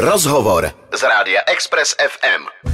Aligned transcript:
Rozhovor 0.00 0.70
z 0.94 1.02
rádia 1.02 1.42
Express 1.42 1.96
FM. 1.98 2.67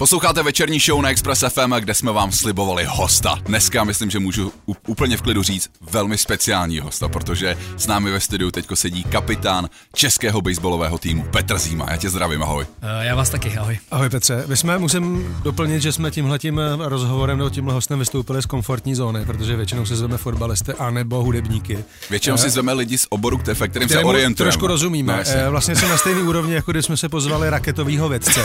Posloucháte 0.00 0.42
večerní 0.42 0.78
show 0.78 1.02
na 1.02 1.10
Express 1.10 1.44
FM, 1.48 1.72
kde 1.80 1.94
jsme 1.94 2.12
vám 2.12 2.32
slibovali 2.32 2.84
hosta. 2.88 3.38
Dneska 3.42 3.84
myslím, 3.84 4.10
že 4.10 4.18
můžu 4.18 4.52
úplně 4.86 5.16
v 5.16 5.22
klidu 5.22 5.42
říct 5.42 5.70
velmi 5.90 6.18
speciální 6.18 6.80
hosta, 6.80 7.08
protože 7.08 7.56
s 7.76 7.86
námi 7.86 8.10
ve 8.10 8.20
studiu 8.20 8.50
teďko 8.50 8.76
sedí 8.76 9.04
kapitán 9.04 9.68
českého 9.94 10.40
baseballového 10.40 10.98
týmu 10.98 11.22
Petr 11.22 11.58
Zíma. 11.58 11.86
Já 11.90 11.96
tě 11.96 12.10
zdravím, 12.10 12.42
ahoj. 12.42 12.64
Uh, 12.64 12.88
já 13.00 13.14
vás 13.14 13.30
taky, 13.30 13.58
ahoj. 13.58 13.78
Ahoj 13.90 14.10
Petře. 14.10 14.44
My 14.46 14.56
jsme, 14.56 14.78
musím 14.78 15.36
doplnit, 15.42 15.82
že 15.82 15.92
jsme 15.92 16.10
tímhletím 16.10 16.60
eh, 16.60 16.76
rozhovorem 16.78 17.38
nebo 17.38 17.50
tímhle 17.50 17.74
hostem 17.74 17.98
vystoupili 17.98 18.42
z 18.42 18.46
komfortní 18.46 18.94
zóny, 18.94 19.24
protože 19.24 19.56
většinou 19.56 19.86
se 19.86 19.96
zveme 19.96 20.18
fotbalisty 20.18 20.72
a 20.72 20.90
nebo 20.90 21.22
hudebníky. 21.22 21.84
Většinou 22.10 22.36
uh, 22.36 22.42
si 22.42 22.50
zveme 22.50 22.72
lidi 22.72 22.98
z 22.98 23.06
oboru, 23.10 23.38
které, 23.38 23.68
kterým 23.68 23.88
se 23.88 24.04
orientujeme. 24.04 24.52
Trošku 24.52 24.66
rozumíme. 24.66 25.24
No, 25.44 25.50
vlastně 25.50 25.76
jsme 25.76 25.88
na 25.88 25.96
stejné 25.96 26.22
úrovni, 26.22 26.54
jako 26.54 26.72
když 26.72 26.84
jsme 26.84 26.96
se 26.96 27.08
pozvali 27.08 27.50
raketového 27.50 28.08
vědce. 28.08 28.40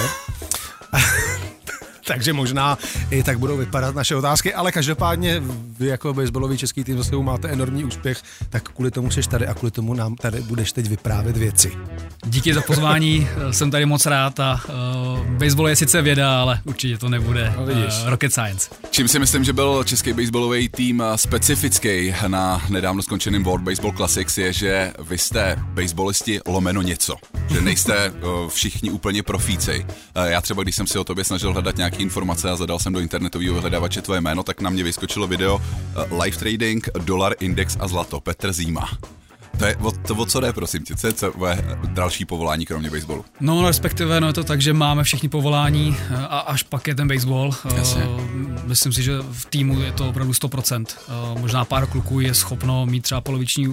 takže 2.07 2.33
možná 2.33 2.77
i 3.09 3.23
tak 3.23 3.39
budou 3.39 3.57
vypadat 3.57 3.95
naše 3.95 4.15
otázky, 4.15 4.53
ale 4.53 4.71
každopádně 4.71 5.41
vy 5.79 5.87
jako 5.87 6.13
baseballový 6.13 6.57
český 6.57 6.83
tým 6.83 6.97
zase 6.97 7.15
máte 7.15 7.47
enormní 7.47 7.83
úspěch, 7.83 8.21
tak 8.49 8.69
kvůli 8.69 8.91
tomu 8.91 9.11
jsi 9.11 9.21
tady 9.21 9.47
a 9.47 9.53
kvůli 9.53 9.71
tomu 9.71 9.93
nám 9.93 10.15
tady 10.15 10.41
budeš 10.41 10.71
teď 10.71 10.89
vyprávět 10.89 11.37
věci. 11.37 11.71
Díky 12.25 12.53
za 12.53 12.61
pozvání, 12.61 13.27
jsem 13.51 13.71
tady 13.71 13.85
moc 13.85 14.05
rád 14.05 14.39
a 14.39 14.61
uh, 14.69 15.25
baseball 15.25 15.69
je 15.69 15.75
sice 15.75 16.01
věda, 16.01 16.41
ale 16.41 16.59
určitě 16.63 16.97
to 16.97 17.09
nebude 17.09 17.53
no, 17.57 17.63
uh, 17.63 17.79
rocket 18.05 18.33
science. 18.33 18.69
Čím 18.89 19.07
si 19.07 19.19
myslím, 19.19 19.43
že 19.43 19.53
byl 19.53 19.83
český 19.83 20.13
baseballový 20.13 20.69
tým 20.69 21.03
specifický 21.15 22.13
na 22.27 22.61
nedávno 22.69 23.01
skončeném 23.01 23.43
World 23.43 23.63
Baseball 23.63 23.93
Classics 23.93 24.37
je, 24.37 24.53
že 24.53 24.93
vy 24.99 25.17
jste 25.17 25.55
baseballisti 25.59 26.39
lomeno 26.47 26.81
něco, 26.81 27.15
že 27.49 27.61
nejste 27.61 28.09
uh, 28.09 28.49
všichni 28.49 28.91
úplně 28.91 29.23
profícej. 29.23 29.85
Uh, 29.89 30.23
já 30.23 30.41
třeba, 30.41 30.63
když 30.63 30.75
jsem 30.75 30.87
si 30.87 30.99
o 30.99 31.03
tobě 31.03 31.23
snažil 31.23 31.53
hledat 31.53 31.77
nějaký 31.77 31.94
informace 31.99 32.49
a 32.49 32.55
zadal 32.55 32.79
jsem 32.79 32.93
do 32.93 32.99
internetového 32.99 33.53
vyhledávače 33.53 34.01
tvoje 34.01 34.21
jméno, 34.21 34.43
tak 34.43 34.61
na 34.61 34.69
mě 34.69 34.83
vyskočilo 34.83 35.27
video 35.27 35.55
uh, 35.55 36.21
Live 36.21 36.37
Trading, 36.37 36.89
Dolar 36.99 37.33
Index 37.39 37.77
a 37.79 37.87
Zlato, 37.87 38.19
Petr 38.19 38.53
Zíma. 38.53 38.89
To 39.59 39.65
je, 39.65 39.75
o, 39.75 39.91
to, 39.91 40.15
o 40.15 40.25
co 40.25 40.39
jde, 40.39 40.53
prosím 40.53 40.83
tě, 40.83 40.95
co 40.95 41.07
je 41.07 41.13
tvoje 41.13 41.77
další 41.87 42.25
povolání 42.25 42.65
kromě 42.65 42.89
baseballu? 42.89 43.25
No, 43.39 43.67
respektive, 43.67 44.21
no 44.21 44.27
je 44.27 44.33
to 44.33 44.43
tak, 44.43 44.61
že 44.61 44.73
máme 44.73 45.03
všichni 45.03 45.29
povolání 45.29 45.97
eh, 46.09 46.15
a 46.15 46.39
až 46.39 46.63
pak 46.63 46.87
je 46.87 46.95
ten 46.95 47.07
baseball. 47.07 47.51
Jasně. 47.75 48.05
Uh, 48.05 48.21
myslím 48.65 48.93
si, 48.93 49.03
že 49.03 49.17
v 49.31 49.45
týmu 49.45 49.81
je 49.81 49.91
to 49.91 50.09
opravdu 50.09 50.33
100%. 50.33 50.85
Uh, 51.33 51.41
možná 51.41 51.65
pár 51.65 51.87
kluků 51.87 52.19
je 52.19 52.33
schopno 52.33 52.85
mít 52.85 53.01
třeba 53.01 53.21
poloviční 53.21 53.67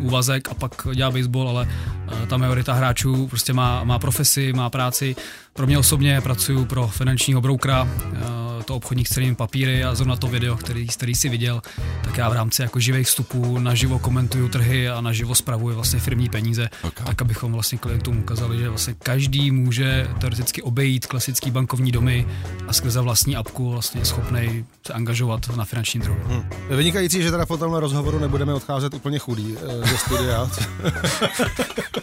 úvazek 0.00 0.48
a 0.48 0.54
pak 0.54 0.86
dělá 0.94 1.10
baseball, 1.10 1.48
ale 1.48 1.68
uh, 2.12 2.26
ta 2.26 2.36
majorita 2.36 2.72
hráčů 2.72 3.26
prostě 3.26 3.52
má, 3.52 3.84
má 3.84 3.98
profesi, 3.98 4.52
má 4.52 4.70
práci. 4.70 5.16
Pro 5.56 5.66
mě 5.66 5.78
osobně 5.78 6.20
pracuji 6.20 6.64
pro 6.64 6.88
finančního 6.88 7.40
broukera, 7.40 7.82
uh, 7.82 8.62
to 8.64 8.76
obchodních 8.76 9.08
cenými 9.08 9.34
papíry 9.34 9.84
a 9.84 9.94
zrovna 9.94 10.16
to 10.16 10.26
video, 10.26 10.56
který, 10.56 10.86
který 10.86 11.14
si 11.14 11.28
viděl, 11.28 11.62
tak 12.04 12.16
já 12.16 12.28
v 12.28 12.32
rámci 12.32 12.62
jako 12.62 12.80
živých 12.80 13.06
vstupů 13.06 13.58
naživo 13.58 13.98
komentuju 13.98 14.48
trhy 14.48 14.88
a 14.88 15.00
naživo 15.00 15.34
spravuji 15.34 15.74
vlastně 15.74 16.00
firmní 16.00 16.28
peníze, 16.28 16.68
okay. 16.82 17.06
tak 17.06 17.22
abychom 17.22 17.52
vlastně 17.52 17.78
klientům 17.78 18.18
ukázali, 18.18 18.58
že 18.58 18.68
vlastně 18.68 18.94
každý 19.02 19.50
může 19.50 20.08
teoreticky 20.20 20.62
obejít 20.62 21.06
klasický 21.06 21.50
bankovní 21.50 21.92
domy 21.92 22.26
a 22.68 22.72
skrze 22.72 23.00
vlastní 23.00 23.36
apku 23.36 23.70
vlastně 23.70 24.04
schopný 24.04 24.64
se 24.86 24.92
angažovat 24.92 25.56
na 25.56 25.64
finančním 25.64 26.02
trhu. 26.02 26.16
Hmm. 26.26 26.44
Vynikající, 26.68 27.22
že 27.22 27.30
teda 27.30 27.46
po 27.46 27.56
tomhle 27.56 27.80
rozhovoru 27.80 28.18
nebudeme 28.18 28.54
odcházet 28.54 28.94
úplně 28.94 29.18
chudý 29.18 29.56
e, 29.56 29.88
ze 29.88 29.98
studia. 29.98 30.50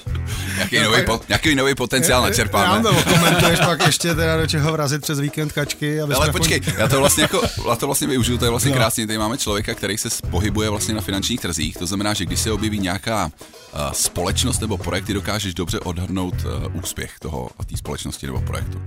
nějaký, 0.58 0.80
nový, 0.80 1.06
po, 1.06 1.22
nějaký 1.30 1.56
nový 1.56 1.76
potenciál 1.76 2.22
načerpáme. 2.30 2.90
Já 3.06 3.32
to 3.40 3.43
komentuješ 3.44 3.68
pak 3.68 3.86
ještě 3.86 4.16
teda 4.16 4.38
do 4.38 4.48
čeho 4.48 4.72
vrazit 4.72 5.02
přes 5.02 5.20
víkend 5.20 5.52
kačky. 5.52 6.02
Ale 6.02 6.32
počkej, 6.32 6.62
já 6.78 6.88
to 6.88 7.00
vlastně 7.00 7.24
jako, 7.24 7.42
já 7.70 7.76
to 7.76 7.86
vlastně 7.86 8.08
využiju, 8.08 8.38
to 8.38 8.46
je 8.46 8.50
vlastně 8.50 8.72
no. 8.72 8.78
krásně, 8.78 9.08
tady 9.08 9.20
máme 9.20 9.38
člověka, 9.38 9.74
který 9.74 9.98
se 9.98 10.10
pohybuje 10.32 10.70
vlastně 10.70 10.94
na 10.94 11.02
finančních 11.02 11.40
trzích, 11.40 11.78
to 11.78 11.86
znamená, 11.86 12.14
že 12.14 12.26
když 12.26 12.40
se 12.40 12.52
objeví 12.52 12.80
nějaká 12.80 13.26
uh, 13.26 13.92
společnost 13.92 14.62
nebo 14.62 14.78
projekty, 14.78 15.14
dokážeš 15.14 15.54
dobře 15.54 15.80
odhadnout 15.80 16.34
uh, 16.34 16.76
úspěch 16.76 17.20
toho 17.20 17.50
a 17.60 17.66
té 17.66 17.78
společnosti 17.78 18.26
nebo 18.26 18.42
projektu. 18.42 18.82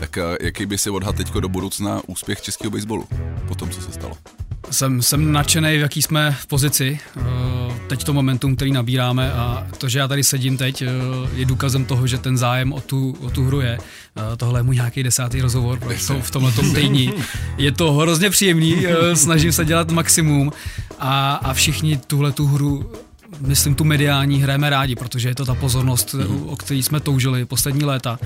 Tak 0.00 0.16
uh, 0.16 0.36
jaký 0.40 0.66
by 0.66 0.78
si 0.78 0.90
odhad 0.90 1.16
teďko 1.16 1.40
do 1.40 1.48
budoucna 1.48 2.00
úspěch 2.06 2.40
českého 2.40 2.70
baseballu 2.70 3.08
po 3.48 3.54
tom, 3.54 3.70
co 3.70 3.80
se 3.80 3.92
stalo? 3.92 4.16
Jsem, 4.70 5.02
jsem 5.02 5.32
nadšený, 5.32 5.78
v 5.78 5.80
jaký 5.80 6.02
jsme 6.02 6.36
v 6.40 6.46
pozici. 6.46 7.00
Teď 7.88 8.04
to 8.04 8.12
momentum, 8.12 8.56
který 8.56 8.72
nabíráme 8.72 9.32
a 9.32 9.66
to, 9.78 9.88
že 9.88 9.98
já 9.98 10.08
tady 10.08 10.24
sedím 10.24 10.56
teď, 10.56 10.84
je 11.34 11.44
důkazem 11.44 11.84
toho, 11.84 12.06
že 12.06 12.18
ten 12.18 12.38
zájem 12.38 12.72
o 12.72 12.80
tu, 12.80 13.16
o 13.20 13.30
tu 13.30 13.44
hru 13.44 13.60
je. 13.60 13.78
Tohle 14.36 14.58
je 14.58 14.62
můj 14.62 14.74
nějaký 14.74 15.02
desátý 15.02 15.40
rozhovor 15.40 15.78
v 16.20 16.30
tomhle 16.30 16.52
týdni. 16.52 17.12
Je 17.58 17.72
to 17.72 17.92
hrozně 17.92 18.30
příjemný, 18.30 18.86
snažím 19.14 19.52
se 19.52 19.64
dělat 19.64 19.90
maximum 19.90 20.52
a, 20.98 21.34
a 21.34 21.52
všichni 21.52 21.96
tuhle 22.06 22.32
tu 22.32 22.46
hru 22.46 22.92
myslím, 23.40 23.74
tu 23.74 23.84
mediální 23.84 24.42
hrajeme 24.42 24.70
rádi, 24.70 24.96
protože 24.96 25.28
je 25.28 25.34
to 25.34 25.44
ta 25.46 25.54
pozornost, 25.54 26.14
mm. 26.14 26.48
o 26.48 26.56
který 26.56 26.82
jsme 26.82 27.00
toužili 27.00 27.44
poslední 27.44 27.84
léta. 27.84 28.18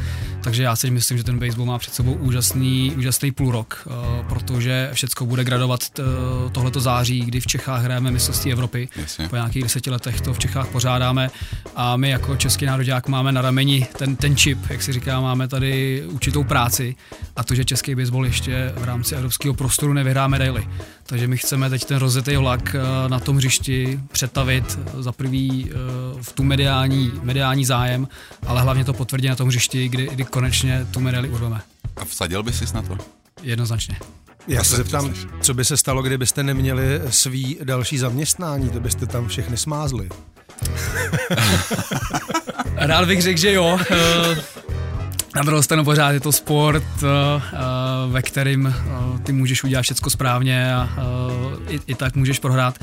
Takže 0.43 0.63
já 0.63 0.77
si 0.77 0.91
myslím, 0.91 1.19
že 1.19 1.25
ten 1.25 1.39
baseball 1.39 1.67
má 1.67 1.79
před 1.79 1.95
sebou 1.95 2.13
úžasný, 2.13 2.93
úžasný 2.97 3.33
půl 3.33 3.53
rok, 3.53 3.87
uh, 3.87 4.27
protože 4.29 4.91
všechno 4.93 5.27
bude 5.27 5.45
gradovat 5.45 5.81
uh, 5.99 6.53
tohleto 6.53 6.81
září, 6.81 7.21
kdy 7.21 7.41
v 7.41 7.47
Čechách 7.47 7.83
hrajeme 7.83 8.11
mistrovství 8.11 8.53
Evropy. 8.53 8.89
Jasně. 8.97 9.29
Po 9.29 9.37
nějakých 9.37 9.63
deseti 9.63 9.91
letech 9.91 10.21
to 10.21 10.35
v 10.35 10.39
Čechách 10.39 10.69
pořádáme 10.69 11.31
a 11.77 11.97
my 11.97 12.11
jako 12.11 12.37
český 12.37 12.67
národák 12.67 13.09
máme 13.09 13.33
na 13.33 13.43
rameni 13.43 13.87
ten, 13.99 14.17
ten 14.17 14.37
čip, 14.37 14.59
jak 14.71 14.83
si 14.83 14.93
říká, 14.93 15.21
máme 15.21 15.49
tady 15.49 16.03
určitou 16.07 16.45
práci 16.45 16.95
a 17.37 17.45
to, 17.45 17.55
že 17.55 17.65
český 17.65 17.95
baseball 17.95 18.27
ještě 18.27 18.73
v 18.77 18.85
rámci 18.85 19.15
evropského 19.15 19.55
prostoru 19.55 19.93
nevyhrá 19.93 20.29
medaily. 20.29 20.69
Takže 21.07 21.27
my 21.29 21.37
chceme 21.37 21.71
teď 21.71 21.85
ten 21.85 21.97
rozjetý 21.99 22.37
vlak 22.37 22.75
uh, 22.75 23.11
na 23.11 23.21
tom 23.21 23.37
hřišti 23.37 24.01
přetavit 24.13 24.79
za 24.99 25.13
prvý 25.13 25.65
uh, 25.65 26.21
v 26.21 26.33
tu 26.33 26.43
mediální, 26.43 27.13
mediální 27.23 27.65
zájem, 27.65 28.09
ale 28.47 28.63
hlavně 28.63 28.85
to 28.85 28.93
potvrdit 28.93 29.29
na 29.29 29.37
tom 29.37 29.49
hřišti, 29.49 29.89
kdy, 29.89 30.09
kdy 30.13 30.25
konečně 30.25 30.87
tu 30.91 31.01
medaili 31.01 31.29
urveme. 31.29 31.61
A 31.97 32.05
vsadil 32.05 32.43
bys 32.43 32.59
si 32.59 32.75
na 32.75 32.83
to? 32.83 32.99
Jednoznačně. 33.43 33.97
Já 34.49 34.65
se 34.65 34.77
zeptám, 34.77 35.15
co 35.41 35.55
by 35.55 35.65
se 35.65 35.77
stalo, 35.77 36.03
kdybyste 36.03 36.43
neměli 36.43 37.01
svý 37.11 37.59
další 37.65 37.99
zaměstnání, 37.99 38.71
to 38.71 38.81
byste 38.81 39.07
tam 39.07 39.29
všechny 39.29 39.57
smázli. 39.57 40.09
Rád 42.77 43.09
bych 43.09 43.23
řekl, 43.23 43.41
že 43.41 43.53
jo. 43.53 43.79
Eh, 45.37 45.39
na 45.39 45.43
druhou 45.43 45.63
stranu 45.63 45.85
pořád 45.85 46.11
je 46.11 46.21
to 46.21 46.33
sport, 46.33 46.85
uh, 47.03 47.09
uh, 47.09 48.13
ve 48.13 48.23
kterým 48.23 48.65
uh, 48.65 49.21
ty 49.21 49.33
můžeš 49.33 49.65
udělat 49.65 49.83
všechno 49.83 50.11
správně 50.11 50.75
a 50.75 50.89
i, 51.69 51.81
i 51.87 51.95
tak 51.95 52.17
můžeš 52.17 52.39
prohrát. 52.39 52.79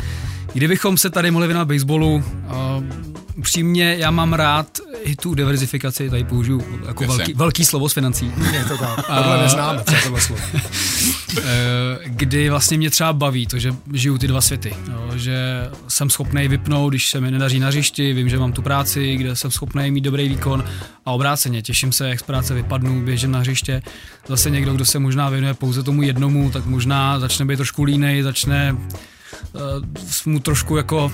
Kdybychom 0.53 0.97
se 0.97 1.09
tady 1.09 1.31
mohli 1.31 1.47
věnovat 1.47 1.67
baseballu, 1.67 2.23
upřímně 3.35 3.95
já 3.99 4.11
mám 4.11 4.33
rád 4.33 4.67
i 5.03 5.15
tu 5.15 5.35
diverzifikaci, 5.35 6.09
tady 6.09 6.23
použiju 6.23 6.63
jako 6.87 7.07
velký, 7.07 7.33
velký 7.33 7.65
slovo 7.65 7.89
z 7.89 7.93
financí. 7.93 8.31
Je 8.51 8.65
to 8.65 8.77
tak, 8.77 9.05
tohle 9.07 9.41
neznáme, 9.41 9.83
co 9.83 9.93
tohle 10.03 10.21
slovo. 10.21 10.41
Kdy 12.05 12.49
vlastně 12.49 12.77
mě 12.77 12.89
třeba 12.89 13.13
baví 13.13 13.47
to, 13.47 13.59
že 13.59 13.75
žiju 13.93 14.17
ty 14.17 14.27
dva 14.27 14.41
světy, 14.41 14.75
jo, 14.91 15.11
že 15.15 15.69
jsem 15.87 16.09
schopný 16.09 16.47
vypnout, 16.47 16.91
když 16.91 17.09
se 17.09 17.21
mi 17.21 17.31
nedaří 17.31 17.59
na 17.59 17.67
hřišti, 17.67 18.13
vím, 18.13 18.29
že 18.29 18.39
mám 18.39 18.53
tu 18.53 18.61
práci, 18.61 19.15
kde 19.15 19.35
jsem 19.35 19.51
schopný 19.51 19.91
mít 19.91 20.01
dobrý 20.01 20.29
výkon 20.29 20.63
a 21.05 21.11
obráceně, 21.11 21.61
těším 21.61 21.91
se, 21.91 22.09
jak 22.09 22.19
z 22.19 22.23
práce 22.23 22.53
vypadnu, 22.53 23.01
běžím 23.01 23.31
na 23.31 23.39
hřiště. 23.39 23.81
Zase 24.27 24.49
někdo, 24.49 24.73
kdo 24.73 24.85
se 24.85 24.99
možná 24.99 25.29
věnuje 25.29 25.53
pouze 25.53 25.83
tomu 25.83 26.01
jednomu, 26.01 26.51
tak 26.51 26.65
možná 26.65 27.19
začne 27.19 27.45
být 27.45 27.55
trošku 27.55 27.83
línej, 27.83 28.21
začne 28.21 28.77
mu 30.25 30.39
trošku 30.39 30.77
jako 30.77 31.05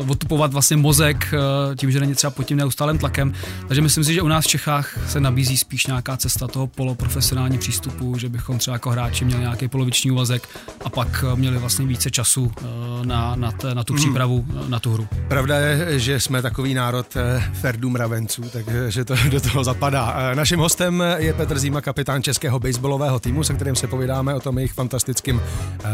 uh, 0.00 0.10
otupovat 0.10 0.52
vlastně 0.52 0.76
mozek 0.76 1.34
uh, 1.34 1.74
tím, 1.74 1.90
že 1.90 2.00
není 2.00 2.14
třeba 2.14 2.30
pod 2.30 2.42
tím 2.42 2.56
neustálým 2.56 2.98
tlakem. 2.98 3.34
Takže 3.68 3.82
myslím 3.82 4.04
si, 4.04 4.14
že 4.14 4.22
u 4.22 4.28
nás 4.28 4.44
v 4.44 4.48
Čechách 4.48 4.98
se 5.08 5.20
nabízí 5.20 5.56
spíš 5.56 5.86
nějaká 5.86 6.16
cesta 6.16 6.46
toho 6.46 6.66
poloprofesionální 6.66 7.58
přístupu, 7.58 8.18
že 8.18 8.28
bychom 8.28 8.58
třeba 8.58 8.74
jako 8.74 8.90
hráči 8.90 9.24
měli 9.24 9.40
nějaký 9.40 9.68
poloviční 9.68 10.10
úvazek 10.10 10.48
a 10.84 10.90
pak 10.90 11.24
měli 11.34 11.58
vlastně 11.58 11.86
více 11.86 12.10
času 12.10 12.42
uh, 12.42 13.06
na, 13.06 13.36
na, 13.36 13.52
t, 13.52 13.74
na 13.74 13.84
tu 13.84 13.92
hmm. 13.92 14.02
přípravu, 14.02 14.46
hmm. 14.48 14.70
na 14.70 14.80
tu 14.80 14.92
hru. 14.92 15.08
Pravda 15.28 15.58
je, 15.58 15.98
že 15.98 16.20
jsme 16.20 16.42
takový 16.42 16.74
národ 16.74 17.16
ferdů 17.52 17.90
mravenců, 17.90 18.42
takže 18.52 19.04
to 19.04 19.14
do 19.30 19.40
toho 19.40 19.64
zapadá. 19.64 20.34
Naším 20.34 20.58
hostem 20.58 21.04
je 21.16 21.34
Petr 21.34 21.58
Zíma, 21.58 21.80
kapitán 21.80 22.22
českého 22.22 22.60
baseballového 22.60 23.20
týmu, 23.20 23.44
se 23.44 23.54
kterým 23.54 23.76
se 23.76 23.86
povídáme 23.86 24.34
o 24.34 24.40
tom 24.40 24.58
jejich 24.58 24.72
fantastickým 24.72 25.40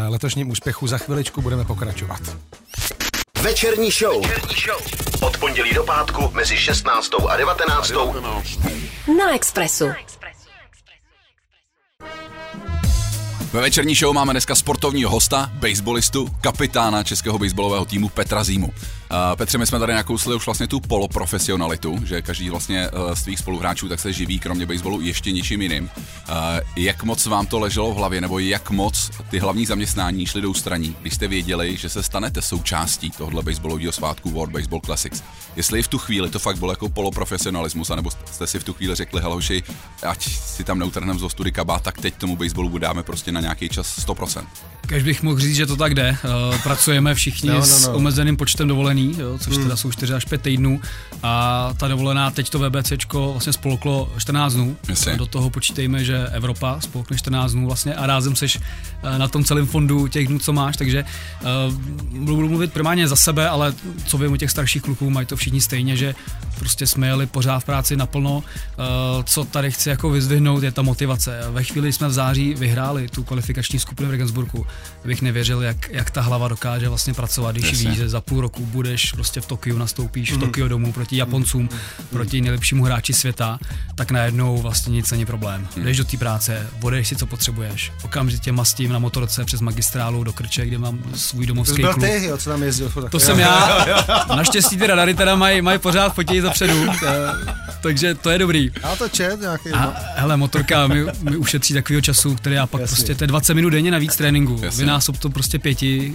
letošním 0.07 0.49
úspěchu. 0.49 0.87
Za 0.87 0.97
chviličku 0.97 1.41
budeme 1.41 1.65
pokračovat. 1.65 1.88
Večerní 3.41 3.91
show. 3.91 4.21
Večerní 4.21 4.55
show. 4.55 4.81
Od 5.21 5.37
pondělí 5.37 5.73
do 5.73 5.83
pátku 5.83 6.31
mezi 6.33 6.57
16. 6.57 7.11
a 7.29 7.37
19. 7.37 7.91
Na 9.17 9.35
Expressu. 9.35 9.85
Ve 13.53 13.61
večerní 13.61 13.95
show 13.95 14.13
máme 14.13 14.33
dneska 14.33 14.55
sportovního 14.55 15.11
hosta, 15.11 15.51
baseballistu, 15.53 16.27
kapitána 16.41 17.03
českého 17.03 17.39
baseballového 17.39 17.85
týmu 17.85 18.09
Petra 18.09 18.43
Zímu. 18.43 18.73
Uh, 19.11 19.35
Petře, 19.35 19.57
my 19.57 19.65
jsme 19.65 19.79
tady 19.79 19.93
nakousli 19.93 20.35
už 20.35 20.45
vlastně 20.45 20.67
tu 20.67 20.79
poloprofesionalitu, 20.79 21.99
že 22.05 22.21
každý 22.21 22.49
vlastně 22.49 22.89
uh, 22.89 23.13
z 23.13 23.23
tvých 23.23 23.39
spoluhráčů 23.39 23.89
tak 23.89 23.99
se 23.99 24.13
živí 24.13 24.39
kromě 24.39 24.65
baseballu 24.65 25.01
ještě 25.01 25.31
něčím 25.31 25.61
jiným. 25.61 25.83
Uh, 25.83 26.35
jak 26.75 27.03
moc 27.03 27.25
vám 27.25 27.45
to 27.45 27.59
leželo 27.59 27.93
v 27.93 27.97
hlavě, 27.97 28.21
nebo 28.21 28.39
jak 28.39 28.69
moc 28.69 29.09
ty 29.29 29.39
hlavní 29.39 29.65
zaměstnání 29.65 30.25
šly 30.25 30.41
do 30.41 30.49
ústraní, 30.49 30.95
když 31.01 31.13
jste 31.13 31.27
věděli, 31.27 31.77
že 31.77 31.89
se 31.89 32.03
stanete 32.03 32.41
součástí 32.41 33.11
tohohle 33.11 33.43
baseballového 33.43 33.91
svátku 33.91 34.29
World 34.31 34.51
Baseball 34.53 34.81
Classics? 34.85 35.23
Jestli 35.55 35.83
v 35.83 35.87
tu 35.87 35.97
chvíli 35.97 36.29
to 36.29 36.39
fakt 36.39 36.57
bylo 36.59 36.71
jako 36.71 36.89
poloprofesionalismus, 36.89 37.89
anebo 37.89 38.11
jste 38.11 38.47
si 38.47 38.59
v 38.59 38.63
tu 38.63 38.73
chvíli 38.73 38.95
řekli, 38.95 39.21
haloši, 39.21 39.63
ať 40.07 40.29
si 40.29 40.63
tam 40.63 40.79
neutrhneme 40.79 41.19
z 41.19 41.23
ostudy 41.23 41.51
kabát, 41.51 41.81
tak 41.81 42.01
teď 42.01 42.13
tomu 42.15 42.35
baseballu 42.35 42.77
dáme 42.77 43.03
prostě 43.03 43.31
na 43.31 43.41
nějaký 43.41 43.69
čas 43.69 44.07
100%. 44.07 44.43
Když 44.87 45.03
bych 45.03 45.23
mohl 45.23 45.39
říct, 45.39 45.55
že 45.55 45.65
to 45.65 45.75
tak 45.75 45.93
jde. 45.93 46.17
Pracujeme 46.63 47.15
všichni 47.15 47.49
No, 47.49 47.55
no, 47.55 47.65
s 47.65 47.87
no. 47.87 47.93
omezeným 47.93 48.37
počtem 48.37 48.67
dovolený, 49.07 49.19
jo, 49.19 49.37
což 49.37 49.57
teda 49.57 49.75
jsou 49.75 49.91
4 49.91 50.13
až 50.13 50.25
5 50.25 50.41
týdnů. 50.41 50.81
A 51.23 51.73
ta 51.77 51.87
dovolená, 51.87 52.31
teď 52.31 52.49
to 52.49 52.59
VBCčko 52.59 53.31
vlastně 53.31 53.53
spolklo 53.53 54.13
14 54.17 54.53
dnů. 54.53 54.77
Jasně. 54.89 55.13
A 55.13 55.15
do 55.15 55.25
toho 55.25 55.49
počítejme, 55.49 56.03
že 56.03 56.27
Evropa 56.27 56.81
spolkne 56.81 57.17
14 57.17 57.51
dnů 57.51 57.65
vlastně 57.65 57.95
a 57.95 58.07
rázem 58.07 58.35
seš 58.35 58.59
eh, 59.03 59.19
na 59.19 59.27
tom 59.27 59.43
celém 59.43 59.65
fondu 59.65 60.07
těch 60.07 60.27
dnů, 60.27 60.39
co 60.39 60.53
máš. 60.53 60.77
Takže 60.77 61.05
uh, 61.41 61.73
budu 62.23 62.49
mluvit 62.49 62.73
primárně 62.73 63.07
za 63.07 63.15
sebe, 63.15 63.49
ale 63.49 63.73
co 64.05 64.17
vím 64.17 64.33
o 64.33 64.37
těch 64.37 64.51
starších 64.51 64.81
kluků, 64.81 65.09
mají 65.09 65.27
to 65.27 65.35
všichni 65.35 65.61
stejně, 65.61 65.95
že 65.95 66.15
prostě 66.59 66.87
jsme 66.87 67.07
jeli 67.07 67.25
pořád 67.25 67.59
v 67.59 67.65
práci 67.65 67.97
naplno. 67.97 68.37
Uh, 68.37 68.43
co 69.23 69.43
tady 69.43 69.71
chci 69.71 69.89
jako 69.89 70.09
vyzdvihnout, 70.09 70.63
je 70.63 70.71
ta 70.71 70.81
motivace. 70.81 71.39
Ve 71.51 71.63
chvíli, 71.63 71.87
kdy 71.87 71.93
jsme 71.93 72.07
v 72.07 72.11
září 72.11 72.53
vyhráli 72.53 73.07
tu 73.07 73.23
kvalifikační 73.23 73.79
skupinu 73.79 74.09
v 74.09 74.11
Regensburgu, 74.11 74.65
bych 75.05 75.21
nevěřil, 75.21 75.61
jak, 75.61 75.89
jak 75.89 76.11
ta 76.11 76.21
hlava 76.21 76.47
dokáže 76.47 76.89
vlastně 76.89 77.13
pracovat, 77.13 77.51
když 77.51 77.71
Jasně. 77.71 77.89
víš, 77.89 77.97
že 77.97 78.09
za 78.09 78.21
půl 78.21 78.41
roku 78.41 78.65
budeš 78.89 79.11
prostě 79.11 79.41
v 79.41 79.45
Tokiu, 79.45 79.77
nastoupíš 79.77 80.31
v 80.31 80.37
Tokio 80.39 80.67
domů 80.67 80.93
proti 80.93 81.17
Japoncům, 81.17 81.69
proti 82.09 82.41
nejlepšímu 82.41 82.83
hráči 82.83 83.13
světa, 83.13 83.59
tak 83.95 84.11
najednou 84.11 84.57
vlastně 84.57 84.91
nic 84.93 85.11
není 85.11 85.25
problém. 85.25 85.67
Jdeš 85.77 85.97
do 85.97 86.03
té 86.03 86.17
práce, 86.17 86.67
vodeš 86.79 87.07
si, 87.07 87.15
co 87.15 87.25
potřebuješ, 87.25 87.91
okamžitě 88.03 88.51
mastím 88.51 88.91
na 88.91 88.99
motorce 88.99 89.45
přes 89.45 89.61
magistrálu 89.61 90.23
do 90.23 90.33
Krče, 90.33 90.65
kde 90.65 90.77
mám 90.77 90.99
svůj 91.15 91.45
To 91.45 91.47
domovský 91.47 91.81
byl 91.81 91.93
klub. 91.93 92.05
ty, 92.05 92.23
jo, 92.25 92.37
co 92.37 92.49
tam 92.49 92.63
jezdil. 92.63 92.91
To 93.11 93.19
jsem 93.19 93.39
já. 93.39 93.85
Naštěstí 94.35 94.77
ty 94.77 94.87
radary 94.87 95.13
teda 95.13 95.35
mají 95.35 95.61
maj 95.61 95.77
pořád 95.77 96.15
fotějí 96.15 96.41
zapředu, 96.41 96.85
eh, 97.07 97.53
takže 97.81 98.15
to 98.15 98.29
je 98.29 98.37
dobrý. 98.37 98.71
Já 98.83 98.95
to 98.95 99.09
čet 99.09 99.41
nějaký. 99.41 99.69
A 99.69 99.93
hele, 100.15 100.37
motorka 100.37 100.87
mi, 100.87 101.05
mi 101.21 101.37
ušetří 101.37 101.73
takového 101.73 102.01
času, 102.01 102.35
který 102.35 102.55
já 102.55 102.67
pak 102.67 102.81
Jasně. 102.81 102.95
prostě, 102.95 103.15
to 103.15 103.23
je 103.23 103.27
20 103.27 103.53
minut 103.53 103.69
denně 103.69 103.91
navíc 103.91 104.15
tréninku. 104.15 104.59
Jasně. 104.63 104.83
Vynásob 104.83 105.17
to 105.17 105.29
prostě 105.29 105.59
pěti, 105.59 106.13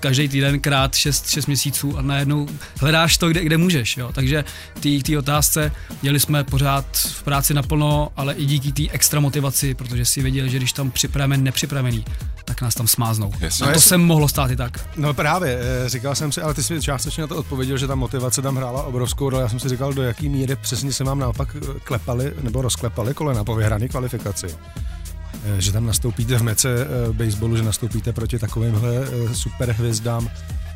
každý 0.00 0.28
týden 0.28 0.60
krát 0.60 0.94
6, 0.94 1.30
6 1.30 1.46
měsíců 1.46 1.83
a 1.96 2.02
najednou 2.02 2.48
hledáš 2.80 3.18
to, 3.18 3.28
kde, 3.28 3.44
kde 3.44 3.56
můžeš. 3.56 3.96
Jo. 3.96 4.10
Takže 4.14 4.44
ty, 4.80 5.02
ty 5.02 5.18
otázce 5.18 5.72
měli 6.02 6.20
jsme 6.20 6.44
pořád 6.44 6.86
v 6.96 7.22
práci 7.22 7.54
naplno, 7.54 8.08
ale 8.16 8.34
i 8.34 8.44
díky 8.46 8.72
té 8.72 8.92
extra 8.94 9.20
motivaci, 9.20 9.74
protože 9.74 10.04
si 10.04 10.22
věděli, 10.22 10.50
že 10.50 10.56
když 10.58 10.72
tam 10.72 10.90
připravíme 10.90 11.36
nepřipravený, 11.36 12.04
tak 12.44 12.62
nás 12.62 12.74
tam 12.74 12.86
smáznou. 12.86 13.32
Jasně. 13.40 13.66
A 13.66 13.72
to 13.72 13.80
se 13.80 13.98
mohlo 13.98 14.28
stát 14.28 14.50
i 14.50 14.56
tak. 14.56 14.88
No 14.96 15.14
právě, 15.14 15.58
eh, 15.84 15.88
říkal 15.88 16.14
jsem 16.14 16.32
si, 16.32 16.40
ale 16.40 16.54
ty 16.54 16.62
jsi 16.62 16.82
částečně 16.82 17.20
na 17.20 17.26
to 17.26 17.36
odpověděl, 17.36 17.78
že 17.78 17.86
ta 17.86 17.94
motivace 17.94 18.42
tam 18.42 18.56
hrála 18.56 18.82
obrovskou 18.82 19.30
roli. 19.30 19.42
Já 19.42 19.48
jsem 19.48 19.60
si 19.60 19.68
říkal, 19.68 19.92
do 19.92 20.02
jaký 20.02 20.28
míry 20.28 20.56
přesně 20.56 20.92
se 20.92 21.04
vám 21.04 21.18
naopak 21.18 21.56
eh, 21.56 21.80
klepali 21.84 22.32
nebo 22.42 22.62
rozklepali 22.62 23.14
kolena 23.14 23.44
po 23.44 23.54
vyhrané 23.54 23.88
kvalifikaci. 23.88 24.46
Eh, 24.46 25.60
Že 25.60 25.72
tam 25.72 25.86
nastoupíte 25.86 26.38
v 26.38 26.42
mece 26.42 26.68
baseballu, 27.12 27.56
že 27.56 27.62
nastoupíte 27.62 28.12
proti 28.12 28.38
takovýmhle 28.38 28.90
superhvězdám, 29.32 30.30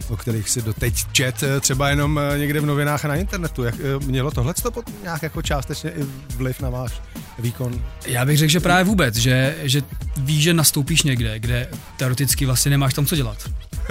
o 0.09 0.17
kterých 0.17 0.49
si 0.51 0.63
doteď 0.63 0.95
čet 1.13 1.43
eh, 1.43 1.61
třeba 1.61 1.89
jenom 1.89 2.19
eh, 2.19 2.39
někde 2.39 2.61
v 2.61 2.67
novinách 2.67 3.05
a 3.05 3.09
na 3.09 3.15
internetu. 3.15 3.65
Jak, 3.65 3.75
eh, 3.75 4.07
mělo 4.07 4.31
tohle 4.31 4.55
nějak 5.03 5.23
jako 5.23 5.43
částečně 5.43 5.91
i 5.91 6.03
vliv 6.37 6.61
na 6.61 6.71
váš 6.71 6.93
výkon? 7.39 7.85
Já 8.07 8.25
bych 8.25 8.39
řekl, 8.39 8.51
že 8.51 8.61
právě 8.61 8.85
vůbec, 8.85 9.17
že, 9.17 9.57
že 9.63 9.83
víš, 10.17 10.43
že 10.43 10.55
nastoupíš 10.55 11.03
někde, 11.03 11.39
kde 11.39 11.69
teoreticky 11.97 12.47
vlastně 12.47 12.71
nemáš 12.71 12.95
tam 12.95 13.07
co 13.07 13.17
dělat. 13.17 13.39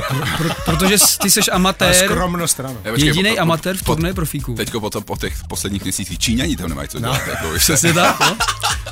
Pro, 0.08 0.26
pro, 0.38 0.50
protože 0.66 0.96
ty 1.22 1.30
seš 1.30 1.48
Ale 1.48 1.56
amatér, 1.56 1.94
skromnost 1.94 2.62
počkej, 2.90 3.08
jediný 3.08 3.30
po- 3.36 3.42
amatér 3.42 3.78
v 3.78 3.84
turnaji 3.84 4.14
profíků. 4.14 4.54
Teďko 4.54 4.80
po, 4.80 4.90
to, 4.90 5.02
po 5.02 5.18
těch 5.18 5.44
posledních 5.50 5.84
měsících 5.84 6.20
Číňani 6.20 6.56
tam 6.56 6.70
nemají 6.70 6.90
co 6.90 7.00
dělat. 7.00 7.28
Jako, 7.28 7.52
víš, 7.52 7.64
Přesně 7.64 7.94
tak, 7.94 8.20
no. 8.20 8.38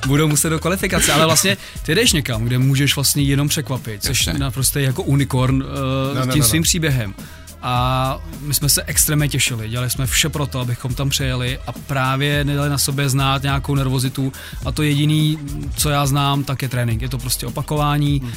Budou 0.07 0.27
muset 0.27 0.49
do 0.49 0.59
kvalifikace, 0.59 1.13
ale 1.13 1.25
vlastně 1.25 1.57
ty 1.83 1.95
jdeš 1.95 2.13
někam, 2.13 2.43
kde 2.43 2.57
můžeš 2.57 2.95
vlastně 2.95 3.23
jenom 3.23 3.47
překvapit, 3.47 4.03
což 4.03 4.27
Jasně. 4.27 4.39
naprosto 4.39 4.79
jako 4.79 5.03
unikorn 5.03 5.63
uh, 5.63 6.25
no, 6.25 6.33
tím 6.33 6.41
no. 6.41 6.47
svým 6.47 6.63
příběhem. 6.63 7.04
him. 7.05 7.34
A 7.67 8.17
my 8.39 8.53
jsme 8.53 8.69
se 8.69 8.83
extrémně 8.83 9.29
těšili, 9.29 9.69
dělali 9.69 9.89
jsme 9.89 10.07
vše 10.07 10.29
pro 10.29 10.47
to, 10.47 10.59
abychom 10.59 10.95
tam 10.95 11.09
přejeli 11.09 11.59
a 11.67 11.71
právě 11.71 12.43
nedali 12.43 12.69
na 12.69 12.77
sobě 12.77 13.09
znát 13.09 13.43
nějakou 13.43 13.75
nervozitu 13.75 14.33
a 14.65 14.71
to 14.71 14.83
jediný, 14.83 15.39
co 15.77 15.89
já 15.89 16.05
znám, 16.05 16.43
tak 16.43 16.61
je 16.61 16.69
trénink. 16.69 17.01
Je 17.01 17.09
to 17.09 17.17
prostě 17.17 17.45
opakování, 17.45 18.19
hmm. 18.19 18.31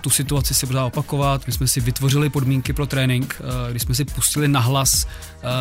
tu 0.00 0.10
situaci 0.10 0.54
si 0.54 0.66
pořád 0.66 0.84
opakovat. 0.84 1.46
My 1.46 1.52
jsme 1.52 1.66
si 1.68 1.80
vytvořili 1.80 2.30
podmínky 2.30 2.72
pro 2.72 2.86
trénink, 2.86 3.40
eh, 3.40 3.70
když 3.70 3.82
jsme 3.82 3.94
si 3.94 4.04
pustili 4.04 4.48
nahlas 4.48 5.06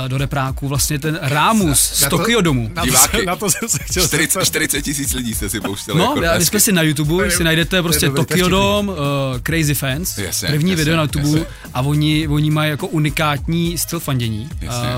eh, 0.06 0.10
do 0.10 0.18
repráku 0.18 0.68
vlastně 0.68 1.00
ten 1.00 1.20
rámus 1.22 1.80
z 1.80 2.10
Tokio 2.10 2.42
domu. 2.42 2.72
Na 2.74 2.82
to, 2.82 2.86
Diváky. 2.86 3.18
se- 3.18 3.26
na 3.26 3.36
to 3.36 3.50
jsem 3.50 3.70
se 3.70 3.80
chtěl 3.84 4.08
40, 4.08 4.34
zeptat. 4.34 4.46
40 4.46 4.82
tisíc 4.82 5.14
lidí 5.14 5.34
jste 5.34 5.50
si 5.50 5.62
pouštěli. 5.62 5.98
No, 6.00 6.04
jako 6.04 6.22
já, 6.22 6.40
jsme 6.40 6.60
si 6.60 6.72
na 6.72 6.82
YouTube, 6.82 7.32
si 7.32 7.44
najdete 7.44 7.82
prostě 7.82 8.06
dobrý, 8.06 8.16
to 8.16 8.22
je 8.22 8.26
Tokyo 8.26 8.46
vtipný. 8.46 8.60
Dome, 8.60 8.92
uh, 8.92 8.98
Crazy 9.44 9.74
Fans, 9.74 10.18
Jasně, 10.18 10.48
první 10.48 10.72
jasně, 10.72 10.84
video 10.84 10.98
na 10.98 11.04
YouTube 11.04 11.40
jasně. 11.40 11.46
a 11.74 11.82
oni, 11.82 12.28
oni 12.28 12.52
mají 12.52 12.70
jako 12.70 12.88
unikátní 13.12 13.78
styl 13.78 14.00
fandění. 14.00 14.50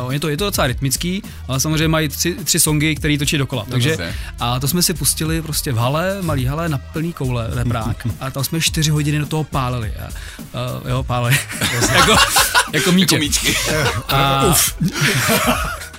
Uh, 0.05 0.13
je, 0.13 0.19
to, 0.19 0.29
je 0.29 0.37
to 0.37 0.45
docela 0.45 0.67
rytmický, 0.67 1.23
ale 1.47 1.59
samozřejmě 1.59 1.87
mají 1.87 2.09
tři, 2.09 2.35
tři 2.43 2.59
songy, 2.59 2.95
které 2.95 3.17
točí 3.17 3.37
dokola. 3.37 3.65
Takže, 3.69 3.89
jasně. 3.89 4.15
a 4.39 4.59
to 4.59 4.67
jsme 4.67 4.81
si 4.81 4.93
pustili 4.93 5.41
prostě 5.41 5.71
v 5.71 5.77
hale, 5.77 6.17
malý 6.21 6.45
hale, 6.45 6.69
na 6.69 6.77
plný 6.77 7.13
koule, 7.13 7.47
reprák 7.51 8.07
a 8.19 8.31
tam 8.31 8.43
jsme 8.43 8.61
čtyři 8.61 8.91
hodiny 8.91 9.19
do 9.19 9.25
toho 9.25 9.43
pálili. 9.43 9.93
A, 9.95 10.07
uh, 10.81 10.89
jo, 10.89 11.03
pálili. 11.03 11.37
jako, 11.93 12.15
jako 12.73 12.91
mítě. 12.91 13.15
Jako 13.15 13.25
míčky. 13.25 13.55
A, 14.09 14.55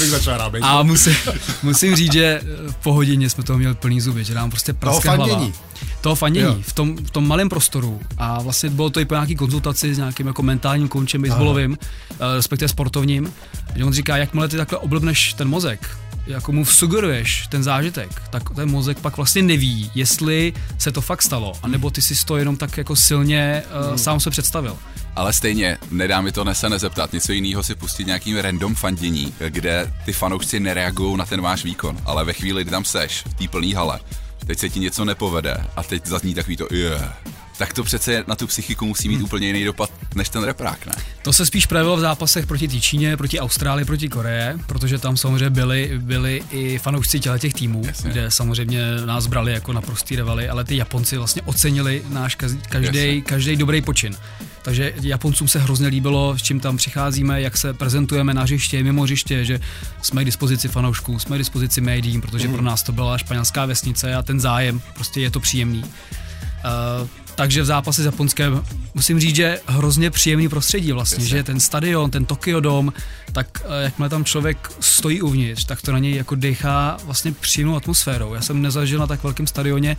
Bych 0.00 0.10
začal 0.10 0.34
hrát 0.34 0.52
a 0.62 0.82
musím, 0.82 1.14
musím 1.62 1.96
říct, 1.96 2.12
že 2.12 2.40
po 2.82 2.92
hodině 2.92 3.30
jsme 3.30 3.44
toho 3.44 3.58
měli 3.58 3.74
plný 3.74 4.00
zuby, 4.00 4.24
že 4.24 4.34
nám 4.34 4.50
prostě 4.50 4.72
praskla 4.72 5.12
hlava. 5.14 5.32
fandění. 5.32 5.54
Toho 6.00 6.14
fandění, 6.14 6.46
Jo. 6.46 6.56
v 6.62 6.72
tom, 6.72 6.96
v 6.96 7.10
tom 7.10 7.28
malém 7.28 7.48
prostoru. 7.48 8.00
A 8.18 8.42
vlastně 8.42 8.70
bylo 8.70 8.90
to 8.90 9.00
i 9.00 9.04
po 9.04 9.14
nějaký 9.14 9.36
konzultaci 9.36 9.94
s 9.94 9.98
nějakým 9.98 10.26
jako 10.26 10.42
mentálním 10.42 10.88
koučem 10.88 11.22
baseballovým, 11.22 11.78
eh, 12.10 12.16
respektive 12.36 12.68
sportovním, 12.68 13.32
že 13.76 13.84
on 13.84 13.92
říká, 13.92 14.16
jakmile 14.16 14.48
ty 14.48 14.56
takhle 14.56 14.78
oblbneš 14.78 15.32
ten 15.32 15.48
mozek, 15.48 15.88
jako 16.26 16.52
mu 16.52 16.64
sugeruješ 16.64 17.46
ten 17.46 17.62
zážitek, 17.62 18.22
tak 18.30 18.50
ten 18.50 18.70
mozek 18.70 18.98
pak 19.00 19.16
vlastně 19.16 19.42
neví, 19.42 19.90
jestli 19.94 20.52
se 20.78 20.92
to 20.92 21.00
fakt 21.00 21.22
stalo, 21.22 21.52
anebo 21.62 21.90
ty 21.90 22.02
si 22.02 22.26
to 22.26 22.36
jenom 22.36 22.56
tak 22.56 22.78
jako 22.78 22.96
silně 22.96 23.62
uh, 23.90 23.96
sám 23.96 24.20
se 24.20 24.30
představil. 24.30 24.78
Ale 25.16 25.32
stejně, 25.32 25.78
nedá 25.90 26.20
mi 26.20 26.32
to 26.32 26.44
nese 26.44 26.68
nezeptat, 26.68 27.12
něco 27.12 27.32
jiného 27.32 27.62
si 27.62 27.74
pustit 27.74 28.06
nějakým 28.06 28.36
random 28.36 28.74
fandění, 28.74 29.34
kde 29.48 29.92
ty 30.04 30.12
fanoušci 30.12 30.60
nereagují 30.60 31.16
na 31.16 31.26
ten 31.26 31.40
váš 31.40 31.64
výkon, 31.64 31.98
ale 32.04 32.24
ve 32.24 32.32
chvíli, 32.32 32.64
kdy 32.64 32.70
tam 32.70 32.84
seš, 32.84 33.24
v 33.26 33.34
té 33.34 33.48
plný 33.48 33.74
hale, 33.74 34.00
teď 34.46 34.58
se 34.58 34.68
ti 34.68 34.80
něco 34.80 35.04
nepovede 35.04 35.64
a 35.76 35.82
teď 35.82 36.06
zazní 36.06 36.34
takový 36.34 36.56
to 36.56 36.66
yeah, 36.70 37.16
tak 37.58 37.72
to 37.72 37.84
přece 37.84 38.24
na 38.26 38.36
tu 38.36 38.46
psychiku 38.46 38.86
musí 38.86 39.08
mít 39.08 39.22
úplně 39.22 39.46
jiný 39.46 39.64
dopad 39.64 39.90
než 40.14 40.28
ten 40.28 40.42
reprák, 40.42 40.86
ne? 40.86 40.92
To 41.22 41.32
se 41.32 41.46
spíš 41.46 41.66
projevilo 41.66 41.96
v 41.96 42.00
zápasech 42.00 42.46
proti 42.46 42.68
té 42.68 42.80
Číně, 42.80 43.16
proti 43.16 43.40
Austrálii, 43.40 43.84
proti 43.84 44.08
Koreje, 44.08 44.58
protože 44.66 44.98
tam 44.98 45.16
samozřejmě 45.16 45.50
byli, 45.50 45.92
byli 45.98 46.42
i 46.50 46.78
fanoušci 46.78 47.20
těle 47.20 47.38
těch 47.38 47.54
týmů, 47.54 47.82
Jasně. 47.86 48.10
kde 48.10 48.30
samozřejmě 48.30 48.80
nás 49.06 49.26
brali 49.26 49.52
jako 49.52 49.72
naprostý 49.72 50.16
rivali, 50.16 50.48
ale 50.48 50.64
ty 50.64 50.76
Japonci 50.76 51.16
vlastně 51.16 51.42
ocenili 51.42 52.02
náš 52.08 52.34
každý, 52.68 53.22
každý 53.22 53.56
dobrý 53.56 53.82
počin. 53.82 54.16
Takže 54.62 54.92
Japoncům 55.02 55.48
se 55.48 55.58
hrozně 55.58 55.86
líbilo, 55.86 56.38
s 56.38 56.42
čím 56.42 56.60
tam 56.60 56.76
přicházíme, 56.76 57.40
jak 57.40 57.56
se 57.56 57.74
prezentujeme 57.74 58.34
na 58.34 58.42
hřiště, 58.42 58.82
mimo 58.82 59.02
hřiště, 59.02 59.44
že 59.44 59.60
jsme 60.02 60.22
k 60.22 60.24
dispozici 60.24 60.68
fanoušků, 60.68 61.18
jsme 61.18 61.36
k 61.36 61.38
dispozici 61.38 61.80
médiím, 61.80 62.20
protože 62.20 62.48
pro 62.48 62.62
nás 62.62 62.82
to 62.82 62.92
byla 62.92 63.18
španělská 63.18 63.66
vesnice 63.66 64.14
a 64.14 64.22
ten 64.22 64.40
zájem, 64.40 64.80
prostě 64.94 65.20
je 65.20 65.30
to 65.30 65.40
příjemný. 65.40 65.84
Uh, 65.84 67.08
takže 67.36 67.62
v 67.62 67.64
zápase 67.66 68.02
s 68.02 68.04
Japonskem 68.04 68.62
musím 68.94 69.20
říct, 69.20 69.36
že 69.36 69.60
hrozně 69.66 70.10
příjemný 70.10 70.48
prostředí 70.48 70.92
vlastně, 70.92 71.24
Jasně. 71.24 71.36
že 71.36 71.42
ten 71.42 71.60
stadion, 71.60 72.10
ten 72.10 72.24
Tokyo 72.24 72.60
Dome, 72.60 72.92
tak 73.32 73.62
uh, 73.64 73.70
jakmile 73.82 74.08
tam 74.08 74.24
člověk 74.24 74.70
stojí 74.80 75.22
uvnitř, 75.22 75.64
tak 75.64 75.82
to 75.82 75.92
na 75.92 75.98
něj 75.98 76.14
jako 76.14 76.34
dechá 76.34 76.96
vlastně 77.04 77.32
příjemnou 77.32 77.76
atmosférou. 77.76 78.34
Já 78.34 78.40
jsem 78.40 78.62
nezažil 78.62 78.98
na 78.98 79.06
tak 79.06 79.22
velkém 79.22 79.46
stadioně, 79.46 79.96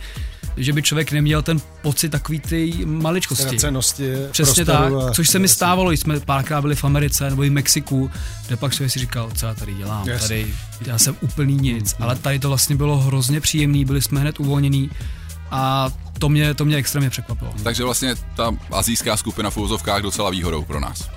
že 0.56 0.72
by 0.72 0.82
člověk 0.82 1.12
neměl 1.12 1.42
ten 1.42 1.60
pocit 1.82 2.08
takový 2.08 2.40
ty 2.40 2.72
maličkosti. 2.84 3.58
cenosti 3.58 4.12
Přesně 4.30 4.64
tak, 4.64 4.92
a- 4.92 5.10
což 5.10 5.28
se 5.28 5.38
mi 5.38 5.48
stávalo, 5.48 5.90
když 5.90 6.00
jsme 6.00 6.20
párkrát 6.20 6.60
byli 6.60 6.74
v 6.74 6.84
Americe 6.84 7.30
nebo 7.30 7.44
i 7.44 7.48
v 7.48 7.52
Mexiku, 7.52 8.10
kde 8.46 8.56
pak 8.56 8.74
člověk 8.74 8.92
si 8.92 8.98
říkal, 8.98 9.30
co 9.34 9.46
já 9.46 9.54
tady 9.54 9.74
dělám, 9.74 10.08
Jasně. 10.08 10.28
tady 10.28 10.54
já 10.86 10.98
jsem 10.98 11.16
úplný 11.20 11.56
nic, 11.56 11.94
ale 12.00 12.16
tady 12.16 12.38
to 12.38 12.48
vlastně 12.48 12.76
bylo 12.76 12.96
hrozně 12.98 13.40
příjemný, 13.40 13.84
byli 13.84 14.02
jsme 14.02 14.20
hned 14.20 14.40
uvolnění 14.40 14.90
a 15.50 15.90
to 16.18 16.28
mě, 16.28 16.54
to 16.54 16.64
mě 16.64 16.76
extrémně 16.76 17.10
překvapilo. 17.10 17.52
Takže 17.62 17.84
vlastně 17.84 18.14
ta 18.36 18.54
azijská 18.72 19.16
skupina 19.16 19.50
v 19.50 19.56
úvozovkách 19.56 20.02
docela 20.02 20.30
výhodou 20.30 20.64
pro 20.64 20.80
nás. 20.80 21.10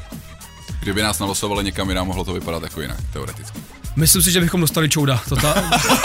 Kdyby 0.80 1.02
nás 1.02 1.20
nalosovali 1.20 1.64
někam 1.64 1.90
jinam, 1.90 2.08
mohlo 2.08 2.24
to 2.24 2.34
vypadat 2.34 2.64
jako 2.64 2.82
jinak, 2.82 2.98
teoreticky. 3.14 3.60
Myslím 3.96 4.22
si, 4.22 4.32
že 4.32 4.42
bychom 4.42 4.62
dostali 4.62 4.90
čouda. 4.90 5.22
To 5.30 5.36
ta, 5.36 5.56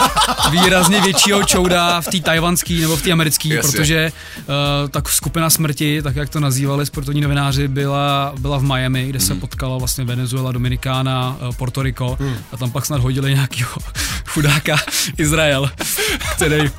výrazně 0.51 1.01
většího 1.01 1.45
čouda 1.45 2.01
v 2.01 2.07
té 2.07 2.21
tajvanské 2.21 2.75
nebo 2.75 2.97
v 2.97 3.03
té 3.03 3.13
americké, 3.13 3.63
protože 3.63 4.13
uh, 4.39 4.45
tak 4.91 5.09
skupina 5.09 5.51
smrti, 5.51 6.03
tak 6.03 6.17
jak 6.17 6.29
to 6.29 6.41
nazývali 6.41 6.87
sportovní 6.87 7.21
novináři, 7.21 7.69
byla, 7.69 8.35
byla 8.39 8.59
v 8.59 8.63
Miami, 8.63 9.09
kde 9.09 9.21
se 9.21 9.35
mm. 9.35 9.41
potkala 9.41 9.79
vlastně 9.79 10.05
Venezuela, 10.05 10.53
Dominikána, 10.53 11.37
uh, 11.41 11.55
Porto 11.55 11.83
Rico 11.83 12.17
mm. 12.21 12.37
a 12.53 12.57
tam 12.57 12.71
pak 12.71 12.87
snad 12.87 13.01
hodili 13.01 13.35
nějakého 13.35 13.73
chudáka 14.27 14.77
Izrael, 15.19 15.71
který 16.37 16.71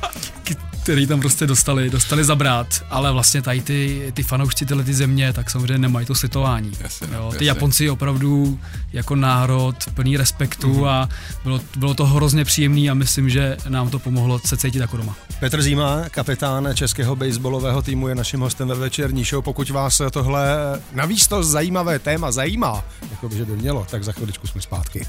který 0.88 1.06
tam 1.06 1.20
prostě 1.20 1.46
dostali, 1.46 1.90
dostali 1.90 2.24
zabrat, 2.24 2.66
ale 2.90 3.12
vlastně 3.12 3.42
tady 3.42 3.60
ty, 3.60 4.12
ty 4.14 4.22
fanoušci 4.22 4.66
tyhle 4.66 4.84
ty 4.84 4.94
země, 4.94 5.32
tak 5.32 5.50
samozřejmě 5.50 5.78
nemají 5.78 6.06
to 6.06 6.14
slitování. 6.14 6.72
Jasně, 6.80 7.08
jo, 7.12 7.28
ty 7.30 7.34
jasně. 7.34 7.46
Japonci 7.46 7.90
opravdu 7.90 8.58
jako 8.92 9.16
národ 9.16 9.76
plný 9.94 10.16
respektu 10.16 10.74
mm-hmm. 10.74 10.88
a 10.88 11.08
bylo, 11.44 11.60
bylo 11.76 11.94
to 11.94 12.06
hrozně 12.06 12.44
příjemný 12.44 12.90
a 12.90 12.94
myslím, 12.94 13.30
že 13.30 13.56
nám 13.68 13.90
to 13.90 13.98
pomohlo 13.98 14.38
se 14.38 14.56
cítit 14.56 14.78
jako 14.78 14.96
doma. 14.96 15.16
Petr 15.40 15.62
Zíma, 15.62 16.04
kapitán 16.10 16.68
českého 16.74 17.16
baseballového 17.16 17.82
týmu, 17.82 18.08
je 18.08 18.14
naším 18.14 18.40
hostem 18.40 18.68
ve 18.68 18.74
večerní 18.74 19.24
show. 19.24 19.44
Pokud 19.44 19.70
vás 19.70 20.02
tohle 20.10 20.56
navíc 20.92 21.26
to 21.26 21.42
zajímavé 21.42 21.98
téma 21.98 22.32
zajímá, 22.32 22.84
jako 23.10 23.28
by 23.28 23.36
že 23.36 23.44
by 23.44 23.56
mělo, 23.56 23.86
tak 23.90 24.04
za 24.04 24.12
chviličku 24.12 24.46
jsme 24.46 24.60
zpátky. 24.60 25.06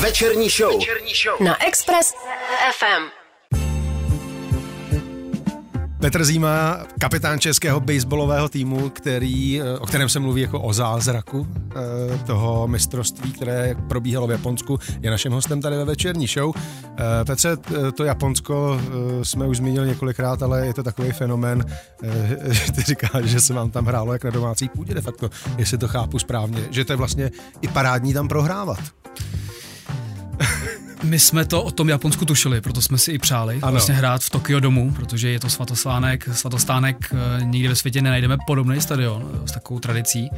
Večerní 0.00 0.48
show. 0.48 0.78
Večerní 0.78 1.12
show. 1.24 1.48
Na 1.48 1.66
Express 1.66 2.12
FM. 2.78 3.23
Petr 6.04 6.24
Zíma, 6.24 6.78
kapitán 7.00 7.38
českého 7.38 7.80
baseballového 7.80 8.48
týmu, 8.48 8.88
který, 8.88 9.60
eh, 9.60 9.78
o 9.78 9.86
kterém 9.86 10.08
se 10.08 10.20
mluví 10.20 10.42
jako 10.42 10.60
o 10.60 10.72
zázraku 10.72 11.46
eh, 11.50 12.18
toho 12.26 12.68
mistrovství, 12.68 13.32
které 13.32 13.74
probíhalo 13.88 14.26
v 14.26 14.30
Japonsku, 14.30 14.78
je 15.00 15.10
naším 15.10 15.32
hostem 15.32 15.60
tady 15.60 15.76
ve 15.76 15.84
večerní 15.84 16.26
show. 16.26 16.54
Eh, 16.56 17.24
Petře, 17.24 17.56
to 17.96 18.04
Japonsko 18.04 18.80
jsme 19.22 19.46
už 19.46 19.56
zmínili 19.56 19.88
několikrát, 19.88 20.42
ale 20.42 20.66
je 20.66 20.74
to 20.74 20.82
takový 20.82 21.12
fenomén, 21.12 21.64
ty 22.74 22.82
říkáš, 22.82 23.24
že 23.24 23.40
se 23.40 23.54
vám 23.54 23.70
tam 23.70 23.86
hrálo 23.86 24.12
jak 24.12 24.24
na 24.24 24.30
domácí 24.30 24.68
půdě 24.68 24.94
de 24.94 25.00
facto, 25.00 25.30
jestli 25.58 25.78
to 25.78 25.88
chápu 25.88 26.18
správně, 26.18 26.68
že 26.70 26.84
to 26.84 26.92
je 26.92 26.96
vlastně 26.96 27.30
i 27.62 27.68
parádní 27.68 28.12
tam 28.12 28.28
prohrávat. 28.28 29.03
My 31.04 31.18
jsme 31.18 31.44
to 31.44 31.62
o 31.62 31.70
tom 31.70 31.88
Japonsku 31.88 32.24
tušili, 32.24 32.60
proto 32.60 32.82
jsme 32.82 32.98
si 32.98 33.12
i 33.12 33.18
přáli 33.18 33.58
ano. 33.62 33.72
vlastně 33.72 33.94
hrát 33.94 34.22
v 34.22 34.30
Tokio 34.30 34.60
domu, 34.60 34.92
protože 34.92 35.28
je 35.28 35.40
to 35.40 35.50
svatostánek, 35.50 36.28
svatostánek, 36.32 37.12
eh, 37.12 37.44
nikde 37.44 37.68
ve 37.68 37.76
světě 37.76 38.02
nenajdeme 38.02 38.36
podobný 38.46 38.80
stadion 38.80 39.30
eh, 39.34 39.48
s 39.48 39.52
takovou 39.52 39.80
tradicí. 39.80 40.30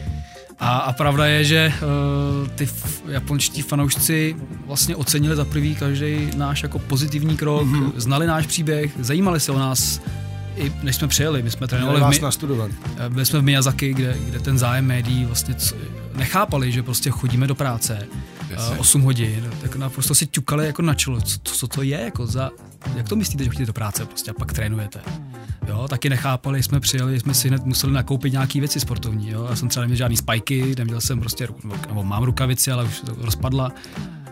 A, 0.59 0.79
a 0.79 0.93
pravda 0.93 1.27
je, 1.27 1.45
že 1.45 1.73
uh, 2.43 2.49
ty 2.49 2.65
f- 2.65 3.03
japonští 3.09 3.63
fanoušci 3.63 4.37
vlastně 4.67 4.97
ocenili 4.97 5.37
za 5.37 5.45
prvý 5.45 5.75
každý 5.75 6.31
náš 6.37 6.63
jako 6.63 6.79
pozitivní 6.79 7.37
krok, 7.37 7.67
mm-hmm. 7.67 7.93
znali 7.97 8.27
náš 8.27 8.47
příběh, 8.47 8.93
zajímali 9.01 9.41
se 9.41 9.53
o 9.53 9.59
nás, 9.59 10.01
i 10.57 10.73
než 10.83 10.97
jsme 10.97 11.09
přijeli, 11.09 11.43
my 11.43 11.51
jsme 11.51 11.67
trénovali 11.69 12.01
vás 12.01 12.21
nastudovali. 12.21 12.73
Byli 13.09 13.27
jsme 13.27 13.39
v 13.39 13.43
Miyazaki, 13.43 13.95
kde, 13.95 14.17
kde 14.29 14.41
ten 14.41 14.59
zájem 14.59 14.87
médií 14.87 15.25
vlastně 15.25 15.55
co, 15.55 15.77
nechápali, 16.15 16.73
že 16.73 16.83
prostě 16.83 17.11
chodíme 17.11 17.47
do 17.47 17.55
práce 17.55 18.07
Jasně. 18.51 18.77
8 18.79 19.03
hodin, 19.03 19.51
tak 19.61 19.77
naprosto 19.77 20.15
si 20.15 20.27
ťukali 20.27 20.67
jako 20.67 20.83
na 20.83 20.95
čelo, 20.95 21.21
co, 21.21 21.39
co 21.43 21.69
to 21.69 21.83
je, 21.83 22.01
jako 22.01 22.27
za, 22.27 22.51
jak 22.97 23.09
to 23.09 23.17
myslíte, 23.17 23.45
že 23.45 23.51
chodíte 23.51 23.67
do 23.67 23.73
práce 23.73 24.07
prostě 24.07 24.31
a 24.31 24.35
pak 24.35 24.53
trénujete. 24.53 25.01
Jo, 25.69 25.89
taky 25.89 26.09
nechápali, 26.09 26.63
jsme 26.63 26.81
přijeli, 26.81 27.21
jsme 27.21 27.35
si 27.35 27.49
hned 27.49 27.65
museli 27.65 27.93
nakoupit 27.93 28.33
nějaké 28.33 28.59
věci 28.61 28.81
sportovní. 28.81 29.31
Jo. 29.31 29.47
Já 29.51 29.57
jsem 29.57 29.69
třeba 29.69 29.81
neměl 29.81 29.97
žádný 29.97 30.17
spajky, 30.17 30.75
neměl 30.79 31.01
jsem 31.01 31.21
prostě, 31.21 31.49
nebo 31.89 32.03
mám 32.03 32.23
rukavici, 32.23 32.73
ale 32.73 32.85
už 32.85 33.01
to 33.01 33.17
rozpadla. 33.19 33.73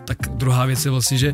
Tak 0.05 0.17
druhá 0.29 0.65
věc 0.65 0.85
je 0.85 0.91
vlastně, 0.91 1.17
že 1.17 1.33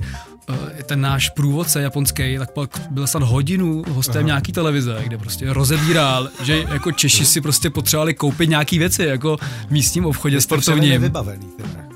eh, 0.50 0.84
ten 0.84 1.02
náš 1.02 1.30
průvodce 1.30 1.82
japonský, 1.82 2.38
tak 2.38 2.52
pak 2.52 2.82
byl 2.90 3.08
snad 3.08 3.24
hodinu 3.24 3.84
hostem 3.90 4.20
Aha. 4.20 4.28
nějaký 4.28 4.52
televize, 4.52 5.00
kde 5.04 5.18
prostě 5.18 5.54
rozebíral, 5.54 6.30
že 6.44 6.66
jako 6.70 6.92
Češi 6.92 7.26
si 7.26 7.42
prostě 7.42 7.70
potřebovali 7.70 8.14
koupit 8.14 8.50
nějaký 8.50 8.80
věci, 8.80 9.04
jako 9.04 9.38
v 9.68 9.72
místním 9.72 10.06
obchodě 10.06 10.42
sportovním. 10.42 10.90
Nevybavený, 10.90 11.48
teda 11.58 11.91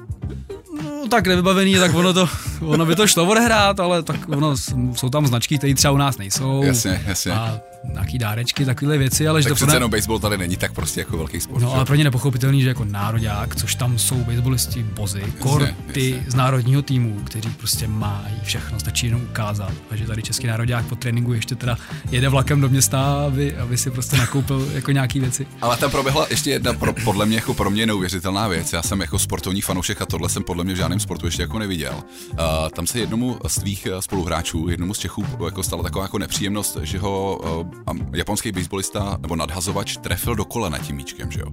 tak 1.16 1.28
nevybavený, 1.28 1.80
tak 1.80 1.96
ono, 1.96 2.14
to, 2.14 2.28
ono 2.60 2.86
by 2.86 2.96
to 2.96 3.08
šlo 3.08 3.24
odehrát, 3.24 3.80
ale 3.80 4.04
tak 4.04 4.30
ono, 4.30 4.58
jsou 4.96 5.10
tam 5.10 5.28
značky, 5.28 5.58
které 5.58 5.74
třeba 5.74 5.92
u 5.92 5.98
nás 5.98 6.18
nejsou. 6.18 6.64
Jasně, 6.64 7.04
jasně. 7.08 7.32
A 7.32 7.60
nějaký 7.94 8.18
dárečky, 8.18 8.66
takovéhle 8.66 8.98
věci, 8.98 9.28
ale 9.28 9.40
tak 9.40 9.44
že 9.44 9.50
to 9.50 9.56
přece 9.56 9.76
jenom 9.76 9.92
baseball 9.92 10.20
tady 10.20 10.38
není 10.38 10.58
tak 10.58 10.74
prostě 10.74 11.00
jako 11.00 11.18
velký 11.18 11.42
sport. 11.42 11.62
No, 11.62 11.70
že? 11.70 11.76
ale 11.76 11.86
pro 11.86 11.96
ně 11.96 12.04
nepochopitelný, 12.04 12.62
že 12.62 12.68
jako 12.68 12.86
národák, 12.86 13.56
což 13.56 13.76
tam 13.76 14.00
jsou 14.00 14.16
baseballisti 14.16 14.84
bozy, 14.84 15.24
kor 15.40 15.70
ty 15.92 16.10
jasně. 16.10 16.32
z 16.32 16.36
národního 16.36 16.82
týmu, 16.82 17.20
kteří 17.24 17.50
prostě 17.50 17.88
mají 17.88 18.36
všechno, 18.44 18.80
stačí 18.80 19.06
jenom 19.06 19.22
ukázat. 19.22 19.72
A 19.92 19.96
že 19.96 20.06
tady 20.06 20.22
český 20.22 20.48
národák 20.48 20.86
po 20.86 20.96
tréninku 20.96 21.34
ještě 21.34 21.56
teda 21.56 21.78
jede 22.12 22.30
vlakem 22.30 22.62
do 22.62 22.70
města, 22.70 23.26
aby, 23.28 23.58
aby 23.58 23.78
si 23.78 23.92
prostě 23.92 24.18
nakoupil 24.18 24.70
jako 24.74 24.92
nějaký 24.92 25.20
věci. 25.20 25.48
Ale 25.62 25.78
tam 25.78 25.92
proběhla 25.92 26.28
ještě 26.30 26.50
jedna 26.50 26.74
pro, 26.74 26.94
podle 26.94 27.26
mě 27.26 27.36
jako 27.36 27.54
pro 27.54 27.70
mě 27.70 27.86
neuvěřitelná 27.86 28.48
věc. 28.48 28.74
Já 28.74 28.82
jsem 28.82 29.02
jako 29.02 29.20
sportovní 29.20 29.62
fanoušek 29.62 30.02
a 30.02 30.06
tohle 30.06 30.30
jsem 30.30 30.44
podle 30.44 30.64
mě 30.64 30.74
v 30.74 30.78
žádném 30.78 31.00
sportu 31.00 31.26
ještě 31.26 31.42
jako 31.42 31.60
neviděl. 31.60 32.04
Uh, 32.32 32.40
tam 32.70 32.88
se 32.88 33.00
jednomu 33.00 33.38
z 33.48 33.56
tvých 33.56 33.86
eh, 33.86 34.02
spoluhráčů, 34.02 34.70
jednomu 34.70 34.94
z 34.94 35.00
Čechů, 35.00 35.26
jako 35.46 35.64
stala 35.64 35.84
taková 35.84 36.06
jako 36.06 36.20
nepříjemnost, 36.20 36.78
že 36.82 37.00
ho 37.00 37.40
uh, 37.92 37.98
japonský 38.14 38.52
baseballista 38.52 39.18
nebo 39.22 39.36
nadhazovač 39.36 39.98
trefil 39.98 40.36
do 40.36 40.46
kolena 40.46 40.78
tím 40.78 40.96
míčkem, 40.96 41.32
že 41.32 41.40
jo. 41.40 41.48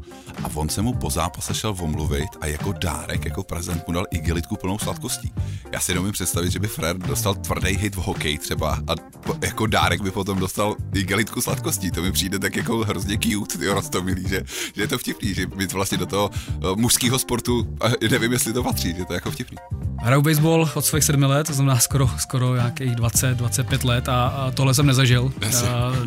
A 0.44 0.50
on 0.54 0.68
se 0.68 0.82
mu 0.82 0.92
po 0.92 1.10
zápase 1.10 1.54
šel 1.54 1.74
omluvit 1.80 2.28
a 2.40 2.46
jako 2.46 2.72
dárek, 2.72 3.24
jako 3.24 3.42
prezent 3.42 3.88
mu 3.88 3.94
dal 3.94 4.06
igelitku 4.10 4.56
plnou 4.56 4.78
sladkostí. 4.78 5.32
Já 5.72 5.80
si 5.80 5.94
nemůžu 5.94 6.12
představit, 6.12 6.50
že 6.50 6.58
by 6.58 6.68
Fred 6.68 6.96
dostal 6.96 7.34
tvrdý 7.34 7.76
hit 7.76 7.94
v 7.94 7.98
hokeji 7.98 8.38
třeba 8.38 8.78
a 8.88 8.94
jako 9.42 9.66
dárek 9.66 10.02
by 10.02 10.10
potom 10.10 10.38
dostal 10.38 10.76
igelitku 10.94 11.40
sladkostí. 11.40 11.90
To 11.90 12.02
mi 12.02 12.12
přijde 12.12 12.38
tak 12.38 12.56
jako 12.56 12.78
hrozně 12.78 13.18
cute, 13.18 13.58
ty 13.58 13.66
rostomilý, 13.66 14.28
že, 14.28 14.42
že 14.74 14.82
je 14.82 14.88
to 14.88 14.98
vtipný, 14.98 15.34
že 15.34 15.46
být 15.46 15.72
vlastně 15.72 15.98
do 15.98 16.06
toho 16.06 16.30
uh, 16.30 16.76
mužského 16.76 17.18
sportu, 17.18 17.76
a 17.80 17.88
nevím, 18.10 18.32
jestli 18.32 18.52
to 18.52 18.62
patří, 18.62 18.94
že 18.96 19.04
to 19.04 19.12
je 19.12 19.16
jako 19.16 19.30
vtipný. 19.30 19.56
Hraju 20.02 20.22
baseball 20.22 20.70
od 20.74 20.84
svých 20.84 21.04
sedmi 21.04 21.26
let, 21.26 21.46
to 21.46 21.52
znamená 21.52 21.78
skoro, 21.78 22.10
skoro 22.18 22.54
nějakých 22.54 22.92
20-25 22.92 23.86
let 23.86 24.08
a, 24.08 24.26
a 24.26 24.50
tohle 24.50 24.74
jsem 24.74 24.86
nezažil. 24.86 25.32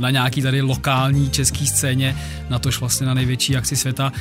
Na 0.05 0.09
nějaký 0.09 0.41
tady 0.41 0.61
lokální 0.61 1.29
české 1.29 1.65
scéně, 1.65 2.17
na 2.49 2.59
tož 2.59 2.79
vlastně 2.79 3.07
na 3.07 3.13
největší 3.13 3.57
akci 3.57 3.75
světa. 3.75 4.11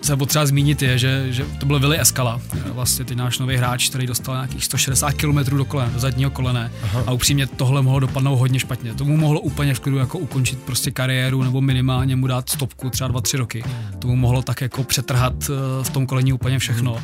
Co 0.00 0.16
potřeba 0.16 0.46
zmínit 0.46 0.82
je, 0.82 0.98
že, 0.98 1.26
že 1.30 1.44
to 1.58 1.66
byl 1.66 1.78
Willy 1.78 2.00
Eskala, 2.00 2.40
vlastně 2.72 3.04
ty 3.04 3.14
náš 3.14 3.38
nový 3.38 3.56
hráč, 3.56 3.88
který 3.88 4.06
dostal 4.06 4.34
nějakých 4.34 4.64
160 4.64 5.12
km 5.12 5.56
do 5.56 5.64
kolena, 5.64 5.90
do 5.90 5.98
zadního 5.98 6.30
kolene 6.30 6.72
Aha. 6.82 7.02
a 7.06 7.12
upřímně 7.12 7.46
tohle 7.46 7.82
mohlo 7.82 8.00
dopadnout 8.00 8.36
hodně 8.36 8.58
špatně. 8.58 8.94
Tomu 8.94 9.16
mohlo 9.16 9.40
úplně 9.40 9.74
v 9.74 9.80
klidu 9.80 9.98
jako 9.98 10.18
ukončit 10.18 10.58
prostě 10.58 10.90
kariéru 10.90 11.42
nebo 11.42 11.60
minimálně 11.60 12.16
mu 12.16 12.26
dát 12.26 12.48
stopku 12.48 12.90
třeba 12.90 13.10
2-3 13.10 13.38
roky. 13.38 13.64
Tomu 13.98 14.16
mohlo 14.16 14.42
tak 14.42 14.60
jako 14.60 14.84
přetrhat 14.84 15.34
eh, 15.50 15.84
v 15.84 15.90
tom 15.90 16.06
koleni 16.06 16.32
úplně 16.32 16.58
všechno. 16.58 16.96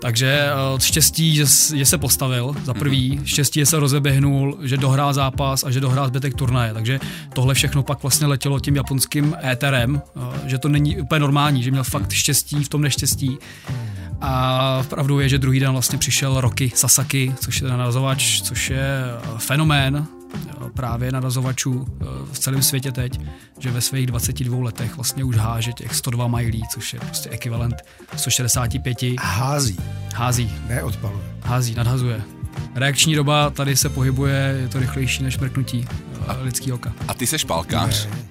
Takže 0.00 0.48
uh, 0.72 0.78
štěstí, 0.78 1.34
že, 1.34 1.44
že 1.74 1.86
se 1.86 1.98
postavil 1.98 2.54
za 2.64 2.74
prvý, 2.74 3.16
mhm. 3.16 3.26
štěstí, 3.26 3.60
že 3.60 3.66
se 3.66 3.80
rozeběhnul, 3.80 4.58
že 4.62 4.76
dohrál 4.76 5.12
zápas 5.12 5.64
a 5.64 5.70
že 5.70 5.80
dohrál 5.80 6.08
zbytek 6.08 6.34
turnaje. 6.34 6.74
Takže 6.74 7.00
tohle 7.34 7.54
všechno 7.54 7.82
pak 7.82 8.02
vlastně 8.02 8.26
letělo 8.26 8.60
tím 8.60 8.76
japonským 8.76 9.36
éterem, 9.44 10.02
uh, 10.14 10.22
že 10.46 10.58
to 10.58 10.68
není 10.68 11.00
úplně 11.00 11.20
normální, 11.20 11.62
že 11.62 11.70
měl 11.70 11.84
fakt 11.84 12.12
štěstí 12.12 12.64
v 12.64 12.68
tom 12.68 12.82
neštěstí. 12.82 13.38
A 14.20 14.84
pravdou 14.88 15.18
je, 15.18 15.28
že 15.28 15.38
druhý 15.38 15.60
den 15.60 15.72
vlastně 15.72 15.98
přišel 15.98 16.40
Rocky 16.40 16.72
Sasaki, 16.74 17.34
což 17.40 17.60
je 17.60 17.68
narazovač, 17.68 18.42
což 18.42 18.70
je 18.70 18.80
eh, 18.80 19.38
fenomén, 19.38 20.06
právě 20.74 21.12
narazovačů 21.12 21.86
eh, 21.88 22.04
v 22.32 22.38
celém 22.38 22.62
světě 22.62 22.92
teď, 22.92 23.20
že 23.58 23.70
ve 23.70 23.80
svých 23.80 24.06
22 24.06 24.64
letech 24.64 24.96
vlastně 24.96 25.24
už 25.24 25.36
háže 25.36 25.72
těch 25.72 25.94
102 25.94 26.28
milí, 26.28 26.62
což 26.72 26.94
je 26.94 27.00
prostě 27.00 27.30
ekvivalent 27.30 27.76
165. 28.16 28.98
Hází. 29.20 29.76
Hází. 30.14 30.52
Neodpaluje. 30.68 31.24
Hází, 31.44 31.74
nadhazuje. 31.74 32.22
Reakční 32.74 33.14
doba 33.14 33.50
tady 33.50 33.76
se 33.76 33.88
pohybuje, 33.88 34.58
je 34.60 34.68
to 34.68 34.78
rychlejší 34.78 35.22
než 35.22 35.38
mrknutí 35.38 35.86
eh, 36.40 36.42
lidský 36.42 36.72
oka. 36.72 36.92
A 37.08 37.14
ty 37.14 37.26
seš 37.26 37.44
palkář? 37.44 38.06
Ne. 38.06 38.30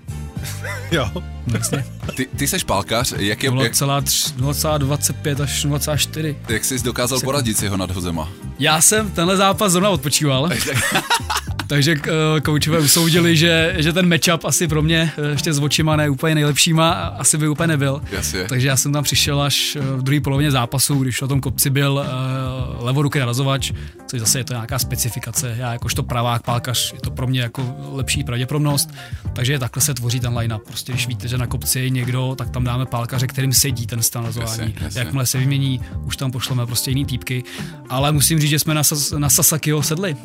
jo. 0.92 1.12
Vlastně. 1.48 1.86
Ty, 2.16 2.26
ty 2.26 2.48
seš 2.48 2.64
palkář, 2.64 3.14
jak 3.18 3.44
je... 3.44 3.52
0,25 3.52 5.44
až 5.44 5.66
0,4. 5.66 6.36
Jak 6.50 6.66
jsi 6.66 6.80
dokázal 6.84 7.20
poradit 7.20 7.58
s 7.58 7.64
jeho 7.64 7.78
nadhozema? 7.78 8.30
Já 8.60 8.82
jsem 8.82 9.12
tenhle 9.12 9.38
zápas 9.38 9.72
zrovna 9.72 9.90
odpočíval. 9.90 10.50
takže 11.70 11.96
uh, 11.96 12.40
koučové 12.40 12.80
usoudili, 12.80 13.38
že, 13.38 13.76
že 13.78 13.94
ten 13.94 14.10
matchup 14.10 14.46
asi 14.46 14.68
pro 14.68 14.82
mě 14.82 15.12
eh, 15.18 15.30
ještě 15.30 15.54
s 15.54 15.60
očima 15.60 15.96
ne 15.96 16.10
úplně 16.10 16.36
nejlepšíma, 16.36 16.92
asi 16.92 17.38
by 17.38 17.48
úplně 17.48 17.68
nebyl. 17.68 18.02
Jasně. 18.12 18.44
Takže 18.44 18.68
já 18.68 18.78
jsem 18.78 18.94
tam 18.94 19.04
přišel 19.04 19.42
až 19.42 19.76
eh, 19.76 19.82
v 19.96 20.04
druhé 20.04 20.22
polovině 20.22 20.52
zápasu, 20.52 21.00
když 21.00 21.22
na 21.22 21.28
tom 21.28 21.42
kopci 21.42 21.70
byl 21.70 22.06
uh, 22.06 22.86
levoruký 22.86 23.20
narazovač, 23.20 23.72
což 24.08 24.20
zase 24.20 24.40
je 24.40 24.44
to 24.44 24.54
nějaká 24.54 24.80
specifikace. 24.80 25.56
Já 25.58 25.74
jakožto 25.74 26.04
pravák, 26.04 26.44
pálkař, 26.44 26.94
je 26.94 27.00
to 27.00 27.12
pro 27.12 27.28
mě 27.28 27.42
jako 27.42 27.76
lepší 27.92 28.24
pravděpodobnost. 28.24 28.90
Takže 29.34 29.60
takhle 29.60 29.82
se 29.82 29.94
tvoří 29.94 30.20
ten 30.20 30.38
line-up. 30.38 30.64
Prostě 30.68 30.92
když 30.92 31.08
víte, 31.08 31.28
že 31.28 31.38
na 31.38 31.48
kopci 31.48 31.80
je 31.80 31.90
někdo, 31.90 32.36
tak 32.38 32.50
tam 32.50 32.64
dáme 32.64 32.86
pálkaře, 32.86 33.28
kterým 33.28 33.54
sedí 33.54 33.88
ten 33.88 34.02
stan 34.02 34.24
narazování. 34.24 34.76
Jakmile 34.96 35.26
se 35.26 35.38
vymění, 35.38 35.82
už 36.06 36.18
tam 36.18 36.32
pošleme 36.32 36.66
prostě 36.66 36.92
jiný 36.92 37.06
týpky. 37.06 37.44
Ale 37.90 38.12
musím 38.12 38.40
říct, 38.40 38.50
že 38.50 38.60
jsme 38.60 38.74
na, 38.74 38.82
Sas- 38.82 39.20
na 39.20 39.30
Sasakiho 39.30 39.84
sedli. 39.84 40.16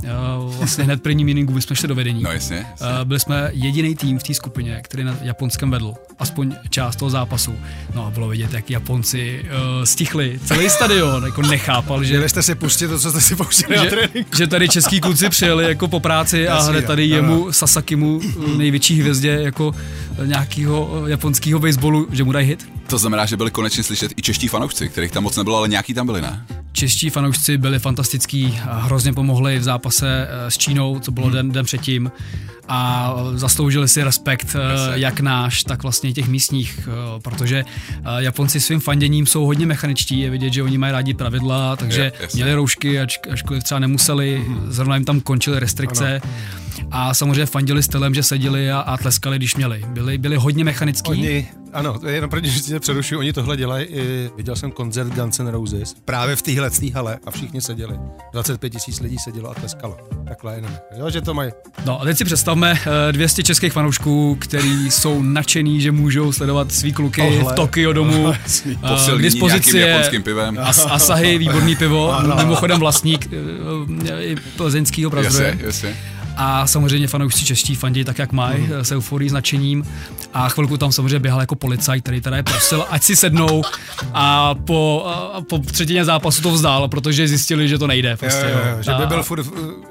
Uh, 0.44 0.56
vlastně 0.56 0.84
hned 0.84 1.02
prvním 1.02 1.33
inningu 1.34 1.52
my 1.52 1.62
jsme 1.62 1.76
šli 1.76 1.88
do 1.88 1.94
vedení. 1.94 2.22
No 2.22 2.32
jasně, 2.32 2.66
jasně. 2.70 2.86
Uh, 2.86 3.04
byli 3.04 3.20
jsme 3.20 3.50
jediný 3.52 3.94
tým 3.94 4.18
v 4.18 4.22
té 4.22 4.34
skupině, 4.34 4.80
který 4.84 5.04
na 5.04 5.16
japonském 5.22 5.70
vedl, 5.70 5.94
aspoň 6.18 6.54
část 6.70 6.96
toho 6.96 7.10
zápasu. 7.10 7.54
No 7.94 8.06
a 8.06 8.10
bylo 8.10 8.28
vidět, 8.28 8.52
jak 8.52 8.70
Japonci 8.70 9.44
uh, 9.44 9.84
stichli 9.84 10.38
celý 10.44 10.70
stadion, 10.70 11.24
jako 11.24 11.42
nechápal, 11.42 12.04
že 12.04 12.12
Měli 12.12 12.28
jste 12.28 12.42
si 12.42 12.54
pustit 12.54 12.88
to, 12.88 12.98
co 12.98 13.10
jste 13.10 13.20
si 13.20 13.36
pouštěli 13.36 13.76
na 13.76 13.84
že, 13.84 13.90
tréninku. 13.90 14.36
že 14.36 14.46
tady 14.46 14.68
český 14.68 15.00
kluci 15.00 15.28
přijeli 15.28 15.64
jako 15.64 15.88
po 15.88 16.00
práci 16.00 16.48
a 16.48 16.62
hned 16.62 16.84
tady 16.84 17.06
jemu 17.06 17.52
Sasakimu, 17.52 18.20
eh, 18.24 18.56
největší 18.56 19.00
hvězdě 19.00 19.30
jako 19.30 19.74
nějakého 20.24 21.02
japonského 21.06 21.60
baseballu, 21.60 22.08
že 22.12 22.24
mu 22.24 22.32
dají 22.32 22.46
hit. 22.46 22.68
To 22.86 22.98
znamená, 22.98 23.26
že 23.26 23.36
byli 23.36 23.50
konečně 23.50 23.82
slyšet 23.82 24.12
i 24.16 24.22
čeští 24.22 24.48
fanoušci, 24.48 24.88
kterých 24.88 25.12
tam 25.12 25.22
moc 25.22 25.36
nebylo, 25.36 25.56
ale 25.56 25.68
nějaký 25.68 25.94
tam 25.94 26.06
byli, 26.06 26.22
ne? 26.22 26.46
Čeští 26.72 27.10
fanoušci 27.10 27.58
byli 27.58 27.78
fantastický 27.78 28.60
hrozně 28.62 29.12
pomohli 29.12 29.58
v 29.58 29.62
zápase 29.62 30.28
eh, 30.28 30.50
s 30.50 30.58
Čínou, 30.58 30.98
co 30.98 31.12
bylo 31.12 31.30
den, 31.30 31.52
den 31.52 31.64
předtím 31.64 32.10
a 32.68 33.14
zasloužili 33.34 33.88
si 33.88 34.02
respekt 34.02 34.56
eh, 34.56 34.98
jak 34.98 35.20
náš, 35.20 35.64
tak 35.64 35.82
vlastně 35.82 36.12
těch 36.12 36.28
místních, 36.28 36.88
eh, 36.88 37.20
protože 37.20 37.64
eh, 37.64 38.02
Japonci 38.18 38.60
svým 38.60 38.80
fanděním 38.80 39.26
jsou 39.26 39.46
hodně 39.46 39.66
mechaničtí, 39.66 40.20
je 40.20 40.30
vidět, 40.30 40.52
že 40.52 40.62
oni 40.62 40.78
mají 40.78 40.92
rádi 40.92 41.14
pravidla, 41.14 41.76
takže 41.76 42.12
Je, 42.20 42.28
měli 42.34 42.54
roušky, 42.54 43.00
ač, 43.00 43.18
ačkoliv 43.32 43.62
třeba 43.62 43.78
nemuseli, 43.78 44.46
zrovna 44.66 44.96
jim 44.96 45.04
tam 45.04 45.20
končily 45.20 45.60
restrikce. 45.60 46.20
A 46.90 47.14
samozřejmě 47.14 47.46
fandili 47.46 47.82
stylem, 47.82 48.14
že 48.14 48.22
seděli 48.22 48.70
a, 48.70 48.80
a 48.80 48.96
tleskali, 48.96 49.36
když 49.36 49.56
měli. 49.56 49.84
Byli, 49.88 50.18
byli 50.18 50.36
hodně 50.36 50.64
mechanický. 50.64 51.10
Oni, 51.10 51.48
ano, 51.72 51.98
to 51.98 52.08
je 52.08 52.14
jenom 52.14 52.30
první, 52.30 52.50
že 52.50 52.60
tě 52.60 52.80
přerušuju, 52.80 53.20
oni 53.20 53.32
tohle 53.32 53.56
dělají, 53.56 53.86
i, 53.86 54.30
viděl 54.36 54.56
jsem 54.56 54.70
koncert 54.70 55.08
Guns 55.08 55.38
N' 55.38 55.48
Roses, 55.48 55.94
právě 56.04 56.36
v 56.36 56.42
téhle 56.42 56.70
hale 56.94 57.18
a 57.26 57.30
všichni 57.30 57.60
seděli. 57.60 57.98
25 58.32 58.70
tisíc 58.70 59.00
lidí 59.00 59.18
sedělo 59.18 59.50
a 59.50 59.54
tleskalo. 59.54 59.98
Takhle 60.28 60.54
jenom. 60.54 60.76
Jo, 60.98 61.10
že 61.10 61.20
to 61.20 61.34
mají. 61.34 61.50
No 61.84 62.00
a 62.00 62.04
teď 62.04 62.18
si 62.18 62.24
představme 62.24 62.53
eh, 62.64 63.12
200 63.12 63.42
českých 63.42 63.72
fanoušků, 63.72 64.36
kteří 64.40 64.90
jsou 64.90 65.22
nadšený, 65.22 65.80
že 65.80 65.92
můžou 65.92 66.32
sledovat 66.32 66.72
svý 66.72 66.92
kluky 66.92 67.20
Tohle. 67.20 67.52
v 67.52 67.56
Tokio 67.56 67.92
domu. 67.92 68.32
Eh, 68.84 69.18
K 69.18 69.22
dispozici 69.22 69.46
nějakým 69.46 69.76
je 69.76 69.86
japonským 69.88 70.22
pivem. 70.22 70.58
As, 70.62 70.86
Asahi, 70.90 71.38
výborný 71.38 71.76
pivo, 71.76 72.14
mimochodem 72.36 72.78
vlastník 72.78 73.28
eh, 74.08 74.22
i 74.22 74.36
plzeňskýho 74.56 75.10
prazdroje. 75.10 75.48
Jasně, 75.48 75.66
jasně. 75.66 75.96
A 76.36 76.66
samozřejmě 76.66 77.08
fanoušci 77.08 77.44
čeští 77.44 77.74
fandí 77.74 78.04
tak, 78.04 78.18
jak 78.18 78.32
mají, 78.32 78.62
mm. 78.62 78.72
s 78.72 78.92
euforií, 78.92 79.28
značením. 79.30 79.84
A 80.34 80.48
chvilku 80.48 80.76
tam 80.76 80.92
samozřejmě 80.92 81.18
běhal 81.18 81.40
jako 81.40 81.54
policajt, 81.54 82.02
který 82.02 82.20
teda 82.20 82.36
je 82.36 82.42
prosil, 82.42 82.86
ať 82.90 83.02
si 83.02 83.16
sednou 83.16 83.62
a 84.14 84.54
po, 84.54 85.06
a 85.34 85.40
po 85.40 85.58
třetině 85.58 86.04
zápasu 86.04 86.42
to 86.42 86.50
vzdál, 86.50 86.88
protože 86.88 87.28
zjistili, 87.28 87.68
že 87.68 87.78
to 87.78 87.86
nejde. 87.86 88.16
Prostě, 88.16 88.46
jo, 88.52 88.58
jo, 88.64 88.76
jo, 88.76 88.82
že 88.82 88.92
by 88.94 89.06
byl 89.06 89.22
furt, 89.22 89.46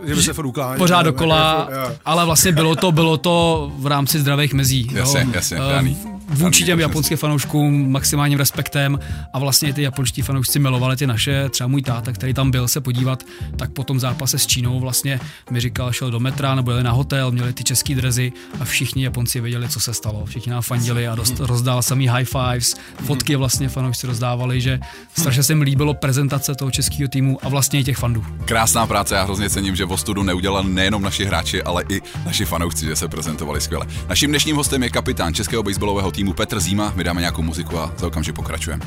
že 0.05 0.15
by 0.15 0.23
se 0.23 0.33
furt 0.33 0.45
ukláněl. 0.45 0.77
pořád 0.77 1.01
dokola, 1.01 1.69
ale 2.05 2.25
vlastně 2.25 2.51
bylo 2.51 2.75
to, 2.75 2.91
bylo 2.91 3.17
to 3.17 3.71
v 3.77 3.88
rámci 3.88 4.19
zdravých 4.19 4.53
mezí. 4.53 4.89
Jasně, 4.93 5.19
jo. 5.19 5.27
jasně, 5.33 5.57
Eh, 5.57 5.73
daný. 5.73 5.97
Vůči 6.30 6.63
těm 6.63 6.80
japonským 6.80 7.18
fanouškům 7.18 7.92
maximálním 7.92 8.39
respektem 8.39 9.00
a 9.34 9.39
vlastně 9.39 9.70
i 9.70 9.74
ty 9.74 9.82
japonští 9.82 10.22
fanoušci 10.22 10.60
milovali 10.60 10.98
ty 10.98 11.08
naše, 11.08 11.50
třeba 11.50 11.68
můj 11.68 11.82
táta, 11.82 12.12
který 12.12 12.34
tam 12.34 12.51
byl 12.51 12.68
se 12.68 12.82
podívat, 12.82 13.24
tak 13.58 13.72
po 13.72 13.84
tom 13.84 14.00
zápase 14.00 14.39
s 14.39 14.48
Čínou 14.48 14.80
vlastně 14.80 15.20
mi 15.51 15.60
říkal, 15.60 15.92
šel 15.92 16.12
do 16.12 16.20
metra 16.20 16.56
nebo 16.56 16.72
jeli 16.72 16.84
na 16.84 16.92
hotel, 16.92 17.32
měli 17.32 17.53
ty 17.53 17.63
český 17.63 17.96
drezy 17.96 18.32
a 18.60 18.65
všichni 18.65 19.03
Japonci 19.03 19.42
věděli, 19.42 19.70
co 19.70 19.80
se 19.80 19.94
stalo. 19.94 20.25
Všichni 20.25 20.51
nám 20.51 20.62
fandili 20.62 21.08
a 21.08 21.15
dost, 21.15 21.39
rozdál 21.39 21.82
samý 21.82 22.08
high 22.08 22.25
fives, 22.25 22.75
fotky 23.06 23.36
vlastně 23.36 23.70
fanoušci 23.70 24.08
rozdávali, 24.08 24.62
že 24.62 24.80
strašně 25.18 25.44
se 25.44 25.56
mi 25.56 25.63
líbilo 25.63 25.94
prezentace 25.94 26.56
toho 26.56 26.72
českého 26.72 27.10
týmu 27.10 27.38
a 27.46 27.50
vlastně 27.50 27.80
i 27.80 27.84
těch 27.84 27.98
fandů. 27.98 28.25
Krásná 28.46 28.88
práce, 28.88 29.15
já 29.15 29.24
hrozně 29.24 29.50
cením, 29.50 29.75
že 29.75 29.86
v 29.86 29.92
ostudu 29.92 30.24
neudělali 30.24 30.70
nejenom 30.70 31.01
naši 31.01 31.25
hráči, 31.25 31.63
ale 31.63 31.84
i 31.89 32.01
naši 32.25 32.46
fanoušci, 32.46 32.86
že 32.86 32.96
se 32.96 33.07
prezentovali 33.07 33.62
skvěle. 33.62 33.88
Naším 34.09 34.29
dnešním 34.29 34.55
hostem 34.55 34.83
je 34.83 34.90
kapitán 34.90 35.33
českého 35.33 35.64
baseballového 35.64 36.12
týmu 36.12 36.23
Petr 36.31 36.59
Zíma. 36.59 36.94
My 36.96 37.03
dáme 37.03 37.22
nějakou 37.22 37.42
muziku 37.42 37.79
a 37.79 37.94
za 37.98 38.07
okamžik 38.07 38.36
pokračujeme. 38.36 38.86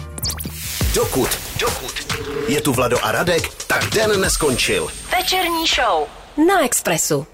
Dokud, 0.94 1.28
dokud 1.60 2.06
je 2.48 2.60
tu 2.60 2.72
Vlado 2.72 3.04
a 3.04 3.12
Radek, 3.12 3.64
tak 3.66 3.90
den 3.90 4.20
neskončil. 4.20 4.88
Večerní 5.18 5.66
show 5.66 6.06
na 6.46 6.64
Expressu. 6.64 7.26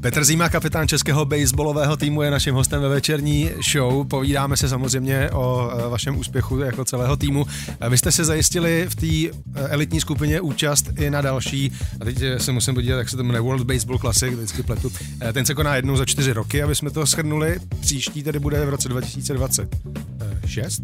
Petr 0.00 0.24
Zíma, 0.24 0.48
kapitán 0.48 0.88
českého 0.88 1.24
baseballového 1.24 1.96
týmu, 1.96 2.22
je 2.22 2.30
naším 2.30 2.54
hostem 2.54 2.82
ve 2.82 2.88
večerní 2.88 3.50
show. 3.72 4.06
Povídáme 4.08 4.56
se 4.56 4.68
samozřejmě 4.68 5.30
o 5.30 5.70
eh, 5.70 5.88
vašem 5.88 6.18
úspěchu 6.18 6.58
jako 6.58 6.84
celého 6.84 7.16
týmu. 7.16 7.46
Vy 7.88 7.98
jste 7.98 8.12
se 8.12 8.24
zajistili 8.24 8.86
v 8.88 8.94
té 8.94 9.38
eh, 9.54 9.68
elitní 9.68 10.00
skupině 10.00 10.40
účast 10.40 10.86
i 10.96 11.10
na 11.10 11.20
další, 11.20 11.72
a 12.00 12.04
teď 12.04 12.22
eh, 12.22 12.38
se 12.40 12.52
musím 12.52 12.74
podívat, 12.74 12.98
jak 12.98 13.08
se 13.08 13.16
to 13.16 13.22
jmenuje, 13.22 13.40
World 13.40 13.66
Baseball 13.66 13.98
Classic, 13.98 14.34
vždycky 14.34 14.62
pletu. 14.62 14.92
Ten 15.32 15.46
se 15.46 15.54
koná 15.54 15.76
jednou 15.76 15.96
za 15.96 16.04
čtyři 16.04 16.32
roky, 16.32 16.62
aby 16.62 16.74
jsme 16.74 16.90
to 16.90 17.06
shrnuli. 17.06 17.58
Příští 17.80 18.22
tedy 18.22 18.38
bude 18.38 18.66
v 18.66 18.68
roce 18.68 18.88
2026. 18.88 20.82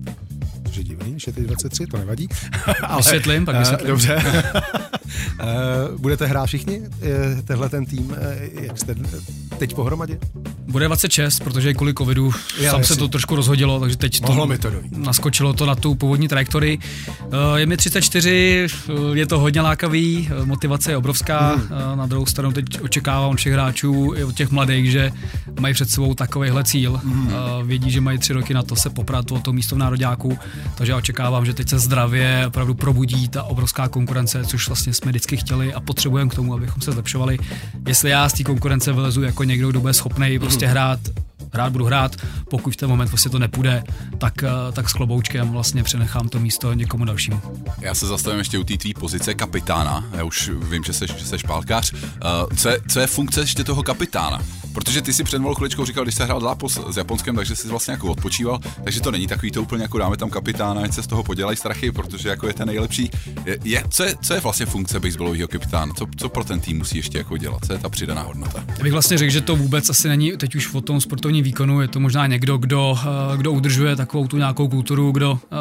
Je 0.76 0.84
divný, 0.84 1.14
že 1.20 1.32
teď 1.32 1.44
23, 1.44 1.86
to 1.86 1.96
nevadí. 1.96 2.28
Ale, 2.82 2.96
Vysvětlím, 2.96 3.44
pak 3.44 3.56
eh, 3.56 3.58
vysvětlím. 3.58 3.88
Dobře. 3.88 4.22
Eh, 5.40 5.44
Budete 5.98 6.26
hrát 6.26 6.46
všichni, 6.46 6.82
eh, 7.02 7.42
tenhle 7.42 7.68
ten 7.68 7.86
tým, 7.86 8.16
jak 8.60 8.78
jste 8.78 8.94
teď 9.58 9.74
pohromadě? 9.74 10.18
Bude 10.74 10.86
26, 10.86 11.40
protože 11.40 11.74
kvůli 11.74 11.94
covidu 11.94 12.32
Já, 12.60 12.72
tam 12.72 12.84
se 12.84 12.96
to 12.96 13.08
trošku 13.08 13.36
rozhodilo, 13.36 13.80
takže 13.80 13.96
teď 13.96 14.20
Mohlo 14.20 14.42
to, 14.42 14.46
mi 14.46 14.58
to 14.58 14.70
dojít. 14.70 14.96
naskočilo 14.96 15.52
to 15.52 15.66
na 15.66 15.74
tu 15.74 15.94
původní 15.94 16.28
trajektorii. 16.28 16.78
Eh, 17.08 17.60
Je 17.60 17.66
mi 17.66 17.76
34, 17.76 18.66
eh, 18.88 18.92
je 19.18 19.26
to 19.26 19.38
hodně 19.38 19.60
lákavý, 19.60 20.28
eh, 20.42 20.44
motivace 20.46 20.92
je 20.92 20.96
obrovská. 20.96 21.54
Hmm. 21.54 21.98
Na 21.98 22.06
druhou 22.06 22.26
stranu 22.26 22.52
teď 22.52 22.64
očekávám 22.80 23.30
od 23.30 23.36
všech 23.36 23.52
hráčů 23.52 24.12
i 24.16 24.24
od 24.24 24.34
těch 24.34 24.50
mladých, 24.50 24.90
že 24.90 25.12
mají 25.60 25.74
před 25.74 25.90
sebou 25.90 26.14
takovýhle 26.14 26.64
cíl. 26.64 27.00
Hmm. 27.04 27.30
Vědí, 27.64 27.90
že 27.90 28.00
mají 28.00 28.18
tři 28.18 28.32
roky 28.32 28.54
na 28.54 28.62
to 28.62 28.76
se 28.76 28.90
poprat 28.90 29.32
o 29.32 29.38
to 29.38 29.52
místo 29.52 29.74
v 29.76 29.78
nároďáku, 29.78 30.38
takže 30.74 30.92
já 30.92 30.96
očekávám, 30.98 31.46
že 31.46 31.54
teď 31.54 31.68
se 31.68 31.78
zdravě 31.78 32.44
opravdu 32.46 32.74
probudí 32.74 33.28
ta 33.28 33.42
obrovská 33.42 33.88
konkurence, 33.88 34.44
což 34.44 34.68
vlastně 34.68 34.92
jsme 34.94 35.10
vždycky 35.10 35.36
chtěli 35.36 35.74
a 35.74 35.80
potřebujeme 35.80 36.30
k 36.30 36.34
tomu, 36.34 36.54
abychom 36.54 36.82
se 36.82 36.92
zlepšovali. 36.92 37.38
Jestli 37.88 38.10
já 38.10 38.28
z 38.28 38.32
té 38.32 38.42
konkurence 38.44 38.92
vylezu 38.92 39.22
jako 39.22 39.44
někdo, 39.44 39.68
kdo 39.70 39.80
bude 39.80 39.92
schopný 39.94 40.38
prostě 40.38 40.63
hrát 40.66 41.00
hrát 41.54 41.72
budu 41.72 41.84
hrát, 41.84 42.16
pokud 42.50 42.72
v 42.72 42.76
ten 42.76 42.88
moment 42.88 43.08
prostě 43.08 43.28
to 43.28 43.38
nepůjde, 43.38 43.84
tak, 44.18 44.42
eh, 44.42 44.48
tak 44.72 44.90
s 44.90 44.92
kloboučkem 44.92 45.50
vlastně 45.50 45.82
přenechám 45.82 46.28
to 46.28 46.40
místo 46.40 46.72
někomu 46.72 47.04
dalšímu. 47.04 47.40
Já 47.80 47.94
se 47.94 48.06
zastavím 48.06 48.38
ještě 48.38 48.58
u 48.58 48.64
té 48.64 48.76
tvý 48.76 48.94
pozice 48.94 49.34
kapitána. 49.34 50.04
Já 50.12 50.24
už 50.24 50.50
vím, 50.62 50.84
že 50.84 50.92
jsi, 50.92 51.06
že 51.18 51.26
jsi 51.26 51.38
špálkař. 51.38 51.92
Uh, 51.92 51.98
co, 52.56 52.68
je, 52.68 52.78
co 52.88 53.00
je 53.00 53.06
funkce 53.06 53.40
ještě 53.40 53.64
toho 53.64 53.82
kapitána? 53.82 54.38
Protože 54.74 55.02
ty 55.02 55.12
si 55.12 55.24
před 55.24 55.38
malou 55.38 55.54
chviličkou 55.54 55.84
říkal, 55.84 56.04
když 56.04 56.14
jsi 56.14 56.22
hrál 56.22 56.40
zápas 56.40 56.78
s 56.90 56.96
Japonskem, 56.96 57.36
takže 57.36 57.56
jsi 57.56 57.68
vlastně 57.68 57.92
jako 57.92 58.10
odpočíval, 58.10 58.58
takže 58.84 59.00
to 59.00 59.10
není 59.10 59.26
takový 59.26 59.50
to 59.50 59.62
úplně 59.62 59.82
jako 59.82 59.98
dáme 59.98 60.16
tam 60.16 60.30
kapitána, 60.30 60.82
ať 60.82 60.92
se 60.92 61.02
z 61.02 61.06
toho 61.06 61.22
podělají 61.22 61.56
strachy, 61.56 61.92
protože 61.92 62.28
jako 62.28 62.46
je 62.46 62.54
ten 62.54 62.66
nejlepší. 62.66 63.10
Je, 63.44 63.58
je, 63.64 63.84
co, 63.90 64.04
je, 64.04 64.14
co 64.22 64.34
je 64.34 64.40
vlastně 64.40 64.66
funkce 64.66 65.00
baseballového 65.00 65.48
kapitána? 65.48 65.94
Co, 65.94 66.06
co 66.16 66.28
pro 66.28 66.44
ten 66.44 66.60
tým 66.60 66.78
musí 66.78 66.96
ještě 66.96 67.18
jako 67.18 67.36
dělat? 67.36 67.64
Co 67.66 67.72
je 67.72 67.78
ta 67.78 67.88
přidaná 67.88 68.22
hodnota? 68.22 68.64
Já 68.78 68.82
bych 68.82 68.92
vlastně 68.92 69.18
řekl, 69.18 69.32
že 69.32 69.40
to 69.40 69.56
vůbec 69.56 69.90
asi 69.90 70.08
není 70.08 70.32
teď 70.36 70.54
už 70.54 70.74
o 70.74 70.80
tom 70.80 71.00
sportovním 71.00 71.44
výkonu, 71.44 71.80
je 71.80 71.88
to 71.88 72.00
možná 72.00 72.26
někdo, 72.26 72.56
kdo, 72.58 72.98
eh, 73.02 73.36
kdo 73.36 73.52
udržuje 73.52 73.96
takovou 73.96 74.26
tu 74.26 74.36
nějakou 74.36 74.68
kulturu, 74.68 75.12
kdo, 75.12 75.38
eh, 75.42 75.56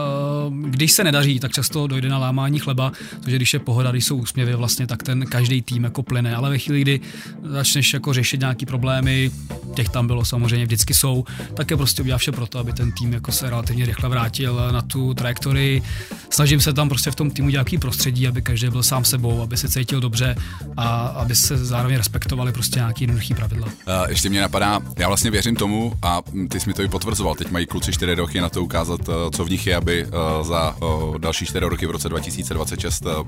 když 0.65 0.91
se 0.91 1.03
nedaří, 1.03 1.39
tak 1.39 1.51
často 1.51 1.87
dojde 1.87 2.09
na 2.09 2.17
lámání 2.17 2.59
chleba, 2.59 2.91
protože 3.19 3.35
když 3.35 3.53
je 3.53 3.59
pohoda, 3.59 3.91
když 3.91 4.05
jsou 4.05 4.17
úsměvy 4.17 4.55
vlastně, 4.55 4.87
tak 4.87 5.03
ten 5.03 5.25
každý 5.25 5.61
tým 5.61 5.83
jako 5.83 6.03
plyne, 6.03 6.35
ale 6.35 6.49
ve 6.49 6.57
chvíli, 6.57 6.81
kdy 6.81 6.99
začneš 7.43 7.93
jako 7.93 8.13
řešit 8.13 8.39
nějaký 8.39 8.65
problémy, 8.65 9.31
těch 9.75 9.89
tam 9.89 10.07
bylo 10.07 10.25
samozřejmě, 10.25 10.65
vždycky 10.65 10.93
jsou, 10.93 11.25
tak 11.53 11.71
je 11.71 11.77
prostě 11.77 12.01
udělat 12.01 12.17
vše 12.17 12.31
pro 12.31 12.47
to, 12.47 12.59
aby 12.59 12.73
ten 12.73 12.91
tým 12.91 13.13
jako 13.13 13.31
se 13.31 13.49
relativně 13.49 13.85
rychle 13.85 14.09
vrátil 14.09 14.59
na 14.71 14.81
tu 14.81 15.13
trajektorii. 15.13 15.81
Snažím 16.29 16.61
se 16.61 16.73
tam 16.73 16.89
prostě 16.89 17.11
v 17.11 17.15
tom 17.15 17.31
týmu 17.31 17.49
nějaký 17.49 17.77
prostředí, 17.77 18.27
aby 18.27 18.41
každý 18.41 18.69
byl 18.69 18.83
sám 18.83 19.05
sebou, 19.05 19.41
aby 19.41 19.57
se 19.57 19.69
cítil 19.69 20.01
dobře 20.01 20.35
a 20.77 20.97
aby 20.97 21.35
se 21.35 21.57
zároveň 21.57 21.97
respektovali 21.97 22.51
prostě 22.51 22.79
nějaký 22.79 23.03
jednoduchý 23.03 23.33
pravidla. 23.33 23.67
Uh, 23.67 24.09
ještě 24.09 24.29
mě 24.29 24.41
napadá, 24.41 24.79
já 24.97 25.07
vlastně 25.07 25.31
věřím 25.31 25.55
tomu, 25.55 25.93
a 26.01 26.21
ty 26.49 26.59
jsi 26.59 26.69
mi 26.69 26.73
to 26.73 26.83
i 26.83 26.87
potvrzoval, 26.87 27.35
teď 27.35 27.51
mají 27.51 27.65
kluci 27.65 27.91
čtyři 27.91 28.15
roky 28.15 28.41
na 28.41 28.49
to 28.49 28.63
ukázat, 28.63 29.09
uh, 29.09 29.15
co 29.35 29.45
v 29.45 29.49
nich 29.49 29.67
je, 29.67 29.75
aby 29.75 30.05
uh, 30.05 30.11
za 30.53 30.75
další 31.17 31.45
čtyři 31.45 31.65
roky 31.65 31.85
v 31.85 31.91
roce 31.91 32.09
2026 32.09 33.05
o, 33.05 33.25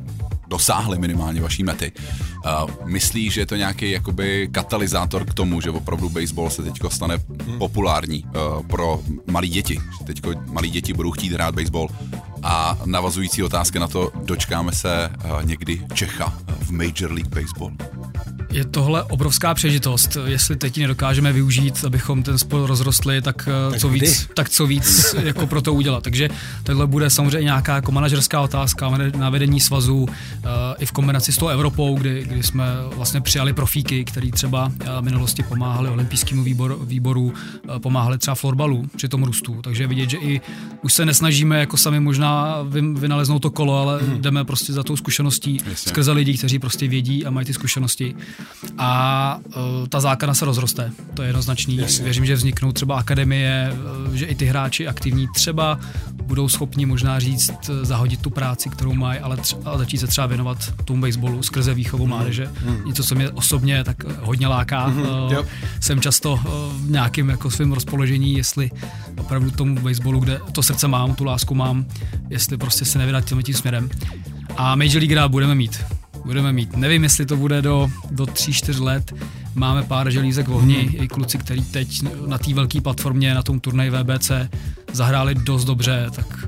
dosáhli 0.47 0.99
minimálně 0.99 1.41
vaší 1.41 1.63
mety. 1.63 1.91
Myslíš, 2.85 3.33
že 3.33 3.41
je 3.41 3.45
to 3.45 3.55
nějaký 3.55 3.91
jakoby 3.91 4.49
katalyzátor 4.51 5.25
k 5.25 5.33
tomu, 5.33 5.61
že 5.61 5.69
opravdu 5.69 6.09
baseball 6.09 6.49
se 6.49 6.63
teď 6.63 6.73
stane 6.89 7.17
hmm. 7.17 7.57
populární 7.57 8.25
pro 8.67 9.01
malí 9.31 9.49
děti, 9.49 9.81
teď 10.05 10.21
malí 10.45 10.69
děti 10.69 10.93
budou 10.93 11.11
chtít 11.11 11.33
hrát 11.33 11.55
baseball 11.55 11.89
a 12.43 12.77
navazující 12.85 13.43
otázka 13.43 13.79
na 13.79 13.87
to, 13.87 14.11
dočkáme 14.23 14.71
se 14.71 15.09
někdy 15.43 15.81
Čecha 15.93 16.33
v 16.59 16.71
Major 16.71 17.11
League 17.11 17.29
Baseball? 17.29 17.71
Je 18.55 18.65
tohle 18.65 19.03
obrovská 19.03 19.53
přežitost. 19.53 20.17
Jestli 20.25 20.55
teď 20.55 20.77
ji 20.77 20.81
nedokážeme 20.81 21.33
využít, 21.33 21.85
abychom 21.85 22.23
ten 22.23 22.37
sport 22.37 22.67
rozrostli, 22.67 23.21
tak, 23.21 23.49
eh, 23.67 23.71
tak 23.71 23.79
co 23.79 23.89
kdy? 23.89 23.99
víc, 23.99 24.29
tak 24.33 24.49
co 24.49 24.67
víc 24.67 25.15
jako 25.23 25.47
pro 25.47 25.61
to 25.61 25.73
udělat. 25.73 26.03
Takže 26.03 26.29
tohle 26.63 26.87
bude 26.87 27.09
samozřejmě 27.09 27.43
nějaká 27.43 27.75
jako 27.75 27.91
manažerská 27.91 28.41
otázka 28.41 28.91
na 29.17 29.29
vedení 29.29 29.59
svazu 29.59 29.97
uh, 29.97 30.07
i 30.79 30.85
v 30.85 30.91
kombinaci 30.91 31.31
s 31.31 31.37
tou 31.37 31.47
Evropou, 31.47 31.95
kdy, 31.95 32.23
kdy 32.23 32.43
jsme 32.43 32.65
vlastně 32.95 33.21
přijali 33.21 33.53
profíky, 33.53 34.05
který 34.05 34.31
třeba 34.31 34.71
v 34.99 35.01
minulosti 35.01 35.43
pomáhali 35.43 35.89
olympijskému 35.89 36.43
výbor, 36.43 36.77
výboru, 36.81 37.23
uh, 37.23 37.79
pomáhali 37.79 38.17
třeba 38.17 38.35
florbalu 38.35 38.85
při 38.95 39.07
tom 39.07 39.23
růstu. 39.23 39.61
Takže 39.61 39.87
vidět, 39.87 40.09
že 40.09 40.17
i 40.17 40.41
už 40.81 40.93
se 40.93 41.05
nesnažíme 41.05 41.59
jako 41.59 41.77
sami 41.77 41.99
možná 41.99 42.57
vynaleznout 42.93 43.41
to 43.41 43.49
kolo, 43.49 43.79
ale 43.79 44.01
hmm. 44.01 44.21
jdeme 44.21 44.45
prostě 44.45 44.73
za 44.73 44.83
tou 44.83 44.97
zkušeností 44.97 45.57
Jasně. 45.69 45.89
skrze 45.89 46.11
lidi, 46.11 46.37
kteří 46.37 46.59
prostě 46.59 46.87
vědí 46.87 47.25
a 47.25 47.29
mají 47.29 47.45
ty 47.45 47.53
zkušenosti 47.53 48.15
a 48.77 49.39
uh, 49.45 49.53
ta 49.89 49.99
základna 49.99 50.33
se 50.33 50.45
rozroste. 50.45 50.91
To 51.13 51.21
je 51.21 51.29
jednoznačný. 51.29 51.77
Jasně. 51.77 52.03
Věřím, 52.03 52.25
že 52.25 52.35
vzniknou 52.35 52.71
třeba 52.71 52.97
akademie, 52.97 53.73
uh, 54.07 54.13
že 54.13 54.25
i 54.25 54.35
ty 54.35 54.45
hráči 54.45 54.87
aktivní 54.87 55.27
třeba 55.35 55.79
budou 56.25 56.49
schopni 56.49 56.85
možná 56.85 57.19
říct, 57.19 57.69
e, 57.69 57.85
zahodit 57.85 58.21
tu 58.21 58.29
práci, 58.29 58.69
kterou 58.69 58.93
mají, 58.93 59.19
ale 59.19 59.37
třeba, 59.37 59.77
začít 59.77 59.97
se 59.97 60.07
třeba 60.07 60.27
věnovat 60.27 60.57
tomu 60.85 61.01
baseballu 61.01 61.43
skrze 61.43 61.73
výchovu 61.73 62.07
mládeže. 62.07 62.49
Mm. 62.65 62.85
Něco, 62.85 63.03
co 63.03 63.15
mě 63.15 63.29
osobně 63.29 63.83
tak 63.83 64.03
hodně 64.21 64.47
láká. 64.47 64.87
Mm. 64.87 65.01
Uh, 65.01 65.33
jsem 65.79 66.01
často 66.01 66.33
uh, 66.33 66.41
v 66.77 66.91
nějakém 66.91 67.29
jako 67.29 67.51
svém 67.51 67.71
rozpoložení, 67.71 68.33
jestli 68.33 68.71
opravdu 69.17 69.51
tomu 69.51 69.79
baseballu, 69.79 70.19
kde 70.19 70.39
to 70.51 70.63
srdce 70.63 70.87
mám, 70.87 71.15
tu 71.15 71.23
lásku 71.23 71.55
mám, 71.55 71.85
jestli 72.29 72.57
prostě 72.57 72.85
se 72.85 72.99
nevydat 72.99 73.25
tím, 73.25 73.43
tím 73.43 73.55
směrem. 73.55 73.89
A 74.57 74.75
Major 74.75 75.03
League 75.03 75.31
budeme 75.31 75.55
mít 75.55 75.83
budeme 76.25 76.53
mít. 76.53 76.77
Nevím, 76.77 77.03
jestli 77.03 77.25
to 77.25 77.37
bude 77.37 77.61
do, 77.61 77.89
do 78.11 78.25
3-4 78.25 78.83
let. 78.83 79.13
Máme 79.55 79.83
pár 79.83 80.11
želízek 80.11 80.47
v 80.47 80.53
ohni, 80.53 80.75
hmm. 80.75 81.03
i 81.03 81.07
kluci, 81.07 81.37
který 81.37 81.61
teď 81.61 82.01
na 82.27 82.37
té 82.37 82.53
velké 82.53 82.81
platformě, 82.81 83.33
na 83.33 83.43
tom 83.43 83.59
turnaji 83.59 83.89
VBC 83.89 84.31
zahráli 84.93 85.35
dost 85.35 85.65
dobře, 85.65 86.07
tak 86.15 86.45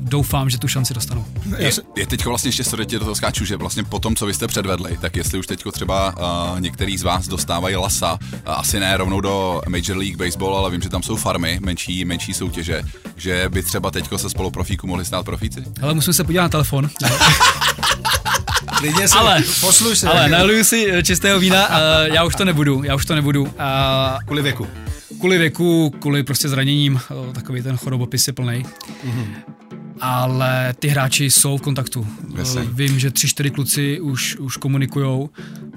doufám, 0.00 0.50
že 0.50 0.58
tu 0.58 0.68
šanci 0.68 0.94
dostanou. 0.94 1.24
Je, 1.58 1.70
je 1.96 2.06
teď 2.06 2.24
vlastně 2.24 2.48
ještě, 2.48 2.64
tě 2.86 2.98
do 2.98 3.04
toho 3.04 3.14
skáču, 3.14 3.44
že 3.44 3.56
vlastně 3.56 3.84
po 3.84 3.98
tom, 3.98 4.16
co 4.16 4.26
vy 4.26 4.34
jste 4.34 4.46
předvedli, 4.46 4.98
tak 5.00 5.16
jestli 5.16 5.38
už 5.38 5.46
teď 5.46 5.64
třeba 5.72 6.14
uh, 6.52 6.60
některý 6.60 6.98
z 6.98 7.02
vás 7.02 7.28
dostávají 7.28 7.76
lasa, 7.76 8.12
uh, 8.12 8.38
asi 8.46 8.80
ne 8.80 8.96
rovnou 8.96 9.20
do 9.20 9.62
Major 9.68 9.96
League 9.96 10.16
Baseball, 10.16 10.56
ale 10.56 10.70
vím, 10.70 10.82
že 10.82 10.88
tam 10.88 11.02
jsou 11.02 11.16
farmy, 11.16 11.58
menší, 11.62 12.04
menší 12.04 12.34
soutěže, 12.34 12.82
že 13.16 13.48
by 13.48 13.62
třeba 13.62 13.90
teďko 13.90 14.18
se 14.18 14.30
spoluprofíku 14.30 14.86
mohli 14.86 15.04
stát 15.04 15.24
profíci? 15.24 15.64
Ale 15.82 15.94
musím 15.94 16.12
se 16.12 16.24
podívat 16.24 16.42
na 16.42 16.48
telefon. 16.48 16.90
Klidně 18.80 19.08
si, 19.08 19.18
ale, 19.18 19.42
posluš 19.60 19.98
se. 19.98 20.08
Ale 20.08 20.28
naliju 20.28 20.64
si 20.64 20.86
eh, 20.90 21.02
čistého 21.02 21.40
vína, 21.40 21.68
uh, 21.68 21.74
já 22.14 22.24
už 22.24 22.34
to 22.34 22.44
nebudu, 22.44 22.82
já 22.84 22.94
už 22.94 23.04
to 23.04 23.14
nebudu. 23.14 23.42
Uh, 23.42 23.50
kvůli 24.24 24.42
věku. 24.42 24.66
Kvůli 25.18 25.38
věku, 25.38 25.90
kvůli 25.98 26.22
prostě 26.22 26.48
zraněním, 26.48 27.00
uh, 27.26 27.32
takový 27.32 27.62
ten 27.62 27.76
chorobopis 27.76 28.26
je 28.26 28.32
plný. 28.32 28.64
Mm-hmm. 29.06 29.26
Ale 30.00 30.74
ty 30.78 30.88
hráči 30.88 31.30
jsou 31.30 31.58
v 31.58 31.62
kontaktu. 31.62 32.06
Vím, 32.72 32.98
že 32.98 33.10
tři, 33.10 33.28
čtyři 33.28 33.50
kluci 33.50 34.00
už, 34.00 34.36
už 34.36 34.56
komunikujou 34.56 35.30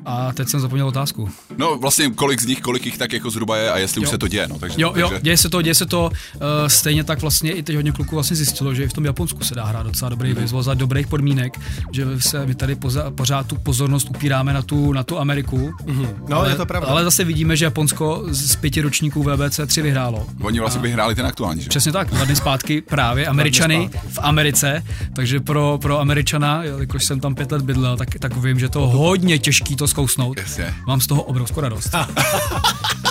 a 0.05 0.31
teď 0.33 0.49
jsem 0.49 0.59
zapomněl 0.59 0.87
otázku. 0.87 1.29
No 1.57 1.77
vlastně 1.77 2.09
kolik 2.09 2.41
z 2.41 2.45
nich, 2.45 2.61
kolik 2.61 2.85
jich 2.85 2.97
tak 2.97 3.13
jako 3.13 3.29
zhruba 3.29 3.57
je 3.57 3.71
a 3.71 3.77
jestli 3.77 4.01
jo. 4.01 4.03
už 4.03 4.09
se 4.09 4.17
to 4.17 4.27
děje. 4.27 4.47
No, 4.47 4.59
takže, 4.59 4.81
jo, 4.81 4.93
jo, 4.95 5.11
děje 5.21 5.37
se 5.37 5.49
to, 5.49 5.61
děje 5.61 5.75
se 5.75 5.85
to. 5.85 6.11
Uh, 6.35 6.41
stejně 6.67 7.03
tak 7.03 7.21
vlastně 7.21 7.51
i 7.51 7.63
teď 7.63 7.75
hodně 7.75 7.91
kluků 7.91 8.15
vlastně 8.15 8.37
zjistilo, 8.37 8.73
že 8.73 8.83
i 8.83 8.87
v 8.87 8.93
tom 8.93 9.05
Japonsku 9.05 9.43
se 9.43 9.55
dá 9.55 9.65
hrát 9.65 9.83
docela 9.85 10.09
dobrý 10.09 10.29
mm. 10.29 10.35
baseball 10.35 10.63
za 10.63 10.73
dobrých 10.73 11.07
podmínek, 11.07 11.59
že 11.91 12.05
se 12.19 12.45
my 12.45 12.55
tady 12.55 12.75
poza, 12.75 13.11
pořád 13.11 13.47
tu 13.47 13.55
pozornost 13.55 14.09
upíráme 14.09 14.53
na 14.53 14.61
tu, 14.61 14.93
na 14.93 15.03
tu 15.03 15.19
Ameriku. 15.19 15.73
Mm. 15.85 16.07
No, 16.29 16.37
ale, 16.37 16.49
je 16.49 16.55
to 16.55 16.65
pravda. 16.65 16.89
Ale 16.89 17.03
zase 17.03 17.23
vidíme, 17.23 17.55
že 17.55 17.65
Japonsko 17.65 18.23
z 18.27 18.55
pěti 18.55 18.81
ročníků 18.81 19.23
VBC 19.23 19.59
3 19.67 19.81
vyhrálo. 19.81 20.27
Oni 20.41 20.59
vlastně 20.59 20.79
a... 20.79 20.83
vyhráli 20.83 21.15
ten 21.15 21.25
aktuální, 21.25 21.61
že? 21.61 21.69
Přesně 21.69 21.91
tak, 21.91 22.09
dva 22.09 22.25
dny 22.25 22.35
zpátky 22.35 22.81
právě 22.81 23.27
Američany 23.27 23.89
v 24.09 24.19
Americe, 24.21 24.83
takže 25.15 25.39
pro, 25.39 25.79
pro 25.81 25.99
Američana, 25.99 26.63
jakož 26.63 27.05
jsem 27.05 27.19
tam 27.19 27.35
pět 27.35 27.51
let 27.51 27.61
bydlel, 27.61 27.97
tak, 27.97 28.19
tak 28.19 28.37
vím, 28.37 28.59
že 28.59 28.69
to 28.69 28.87
hodně 28.87 29.39
těžký 29.39 29.75
to 29.75 29.87
zkousnout. 29.93 30.37
Jasně. 30.37 30.75
Mám 30.87 31.01
z 31.01 31.07
toho 31.07 31.23
obrovskou 31.23 31.61
radost. 31.61 31.95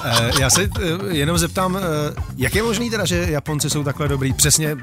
Eh, 0.05 0.31
já 0.41 0.51
se 0.51 0.63
eh, 0.63 0.69
jenom 1.09 1.39
zeptám, 1.39 1.77
eh, 1.77 1.81
jak 2.37 2.55
je 2.55 2.63
možný 2.63 2.91
teda, 2.91 3.05
že 3.05 3.27
Japonci 3.31 3.71
jsou 3.71 3.85
takhle 3.85 4.09
dobrý? 4.09 4.33
Přesně, 4.33 4.77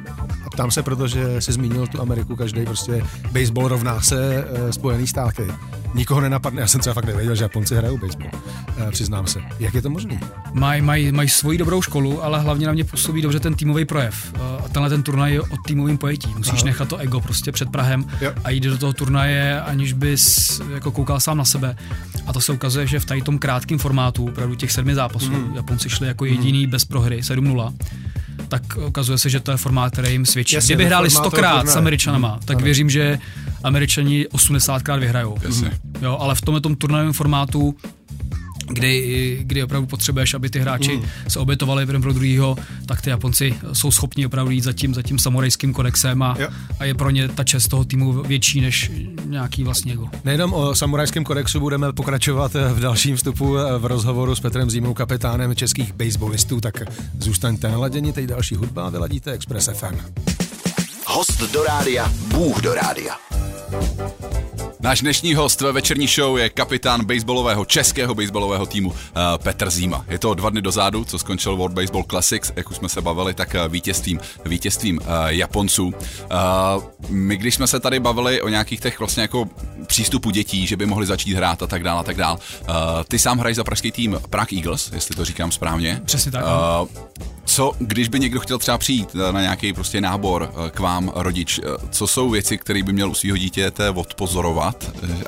a 0.45 0.49
ptám 0.49 0.71
se, 0.71 0.83
protože 0.83 1.41
jsi 1.41 1.51
zmínil 1.51 1.87
tu 1.87 2.01
Ameriku, 2.01 2.35
každý 2.35 2.65
prostě 2.65 3.03
baseball 3.31 3.67
rovná 3.67 4.01
se 4.01 4.45
Spojený 4.71 5.07
státy. 5.07 5.47
Nikoho 5.93 6.21
nenapadne, 6.21 6.61
já 6.61 6.67
jsem 6.67 6.81
třeba 6.81 6.93
fakt 6.93 7.05
nevěděl, 7.05 7.35
že 7.35 7.43
Japonci 7.43 7.75
hrajou 7.75 7.97
baseball, 7.97 8.31
přiznám 8.91 9.27
se. 9.27 9.39
Jak 9.59 9.73
je 9.73 9.81
to 9.81 9.89
možné? 9.89 10.19
Mají 10.53 10.81
maj, 10.81 11.11
maj 11.11 11.29
svoji 11.29 11.57
dobrou 11.57 11.81
školu, 11.81 12.23
ale 12.23 12.39
hlavně 12.39 12.67
na 12.67 12.73
mě 12.73 12.83
působí 12.83 13.21
dobře 13.21 13.39
ten 13.39 13.55
týmový 13.55 13.85
projev. 13.85 14.33
A 14.65 14.69
tenhle 14.69 14.89
ten 14.89 15.03
turnaj 15.03 15.33
je 15.33 15.41
o 15.41 15.57
týmovém 15.65 15.97
pojetí. 15.97 16.33
Musíš 16.37 16.61
Aha. 16.61 16.65
nechat 16.65 16.87
to 16.87 16.97
ego 16.97 17.21
prostě 17.21 17.51
před 17.51 17.69
Prahem 17.69 18.05
jo. 18.21 18.31
a 18.43 18.49
jít 18.49 18.63
do 18.63 18.77
toho 18.77 18.93
turnaje, 18.93 19.61
aniž 19.61 19.93
bys 19.93 20.61
jako 20.73 20.91
koukal 20.91 21.19
sám 21.19 21.37
na 21.37 21.45
sebe. 21.45 21.75
A 22.25 22.33
to 22.33 22.41
se 22.41 22.51
ukazuje, 22.51 22.87
že 22.87 22.99
v 22.99 23.05
tady 23.05 23.21
tom 23.21 23.39
krátkém 23.39 23.79
formátu, 23.79 24.25
opravdu 24.25 24.55
těch 24.55 24.71
sedmi 24.71 24.95
zápasů, 24.95 25.31
mm. 25.31 25.55
Japonci 25.55 25.89
šli 25.89 26.07
jako 26.07 26.25
jediný 26.25 26.65
mm. 26.65 26.71
bez 26.71 26.85
prohry, 26.85 27.19
7-0, 27.19 27.73
tak 28.47 28.61
ukazuje 28.87 29.17
se, 29.17 29.29
že 29.29 29.39
to 29.39 29.51
je 29.51 29.57
formát, 29.57 29.93
který 29.93 30.11
jim 30.11 30.25
svědčí. 30.25 30.55
Jasně, 30.55 30.75
Kdyby 30.75 30.85
hráli 30.85 31.09
stokrát 31.09 31.69
s 31.69 31.75
Američanama, 31.75 32.33
mm. 32.33 32.39
tak 32.45 32.57
ano. 32.57 32.65
věřím, 32.65 32.89
že 32.89 33.19
Američani 33.63 34.25
80krát 34.33 34.99
vyhrajou. 34.99 35.37
Jasně. 35.41 35.71
Jo, 36.01 36.17
ale 36.19 36.35
v 36.35 36.41
tomhle 36.41 36.61
tom 36.61 36.75
turnajovém 36.75 37.13
formátu 37.13 37.75
kdy, 38.69 39.39
kdy 39.41 39.63
opravdu 39.63 39.87
potřebuješ, 39.87 40.33
aby 40.33 40.49
ty 40.49 40.59
hráči 40.59 40.97
mm. 40.97 41.03
se 41.27 41.39
obětovali 41.39 41.81
jeden 41.81 42.01
pro 42.01 42.13
druhýho, 42.13 42.57
tak 42.85 43.01
ty 43.01 43.09
Japonci 43.09 43.55
jsou 43.73 43.91
schopni 43.91 44.25
opravdu 44.25 44.51
jít 44.51 44.63
za 44.63 44.73
tím, 44.73 44.93
za 44.93 45.01
tím 45.01 45.19
samurajským 45.19 45.73
kodexem 45.73 46.21
a, 46.23 46.37
a 46.79 46.85
je 46.85 46.93
pro 46.93 47.09
ně 47.09 47.27
ta 47.27 47.43
čest 47.43 47.67
toho 47.67 47.85
týmu 47.85 48.23
větší 48.23 48.61
než 48.61 48.91
nějaký 49.25 49.63
vlastně 49.63 49.93
ego. 49.93 50.07
Nejenom 50.23 50.53
o 50.53 50.75
samurajském 50.75 51.23
kodexu 51.23 51.59
budeme 51.59 51.93
pokračovat 51.93 52.53
v 52.73 52.79
dalším 52.79 53.15
vstupu 53.15 53.57
v 53.77 53.85
rozhovoru 53.85 54.35
s 54.35 54.39
Petrem 54.39 54.69
Zímou, 54.69 54.93
kapitánem 54.93 55.55
českých 55.55 55.93
baseballistů, 55.93 56.61
tak 56.61 56.83
zůstaňte 57.19 57.67
naladěni, 57.67 58.13
teď 58.13 58.25
další 58.25 58.55
hudba 58.55 58.89
vyladíte 58.89 59.31
Express 59.31 59.69
FM. 59.73 59.95
Host 61.05 61.51
do 61.53 61.63
rádia, 61.63 62.11
Bůh 62.27 62.61
do 62.61 62.73
rádia. 62.73 63.15
Náš 64.81 65.01
dnešní 65.01 65.33
host 65.35 65.61
ve 65.61 65.71
večerní 65.71 66.07
show 66.07 66.37
je 66.37 66.49
kapitán 66.49 67.05
baseballového, 67.05 67.65
českého 67.65 68.15
baseballového 68.15 68.65
týmu 68.65 68.89
uh, 68.89 68.95
Petr 69.37 69.69
Zíma. 69.69 70.05
Je 70.09 70.19
to 70.19 70.33
dva 70.33 70.49
dny 70.49 70.61
dozadu, 70.61 71.05
co 71.05 71.19
skončil 71.19 71.55
World 71.55 71.73
Baseball 71.73 72.03
Classics, 72.09 72.51
jak 72.55 72.71
už 72.71 72.77
jsme 72.77 72.89
se 72.89 73.01
bavili, 73.01 73.33
tak 73.33 73.55
uh, 73.65 73.71
vítězstvím, 73.71 74.19
vítězstvím 74.45 74.97
uh, 74.97 75.05
Japonců. 75.27 75.93
My, 77.09 77.37
když 77.37 77.55
jsme 77.55 77.67
se 77.67 77.79
tady 77.79 77.99
bavili 77.99 78.41
o 78.41 78.49
nějakých 78.49 78.79
těch 78.79 78.99
vlastně 78.99 79.21
jako 79.21 79.49
přístupu 79.87 80.31
dětí, 80.31 80.67
že 80.67 80.77
by 80.77 80.85
mohli 80.85 81.05
začít 81.05 81.33
hrát 81.33 81.63
a 81.63 81.67
tak 81.67 81.83
dále 81.83 81.99
a 81.99 82.03
tak 82.03 82.17
dále. 82.17 82.37
Ty 83.07 83.19
sám 83.19 83.39
hraješ 83.39 83.55
za 83.55 83.63
pražský 83.63 83.91
tým 83.91 84.19
Prague 84.29 84.59
Eagles, 84.59 84.91
jestli 84.93 85.15
to 85.15 85.25
říkám 85.25 85.51
správně. 85.51 86.01
Přesně 86.05 86.31
tak. 86.31 86.45
Co, 87.45 87.73
když 87.79 88.07
by 88.07 88.19
někdo 88.19 88.39
chtěl 88.39 88.57
třeba 88.57 88.77
přijít 88.77 89.15
na 89.31 89.41
nějaký 89.41 89.73
prostě 89.73 90.01
nábor 90.01 90.53
k 90.71 90.79
vám, 90.79 91.11
rodič, 91.15 91.59
co 91.89 92.07
jsou 92.07 92.29
věci, 92.29 92.57
které 92.57 92.83
by 92.83 92.93
měl 92.93 93.11
u 93.11 93.13
svého 93.13 93.37
dítěte 93.37 93.89
odpozorovat, 93.89 94.68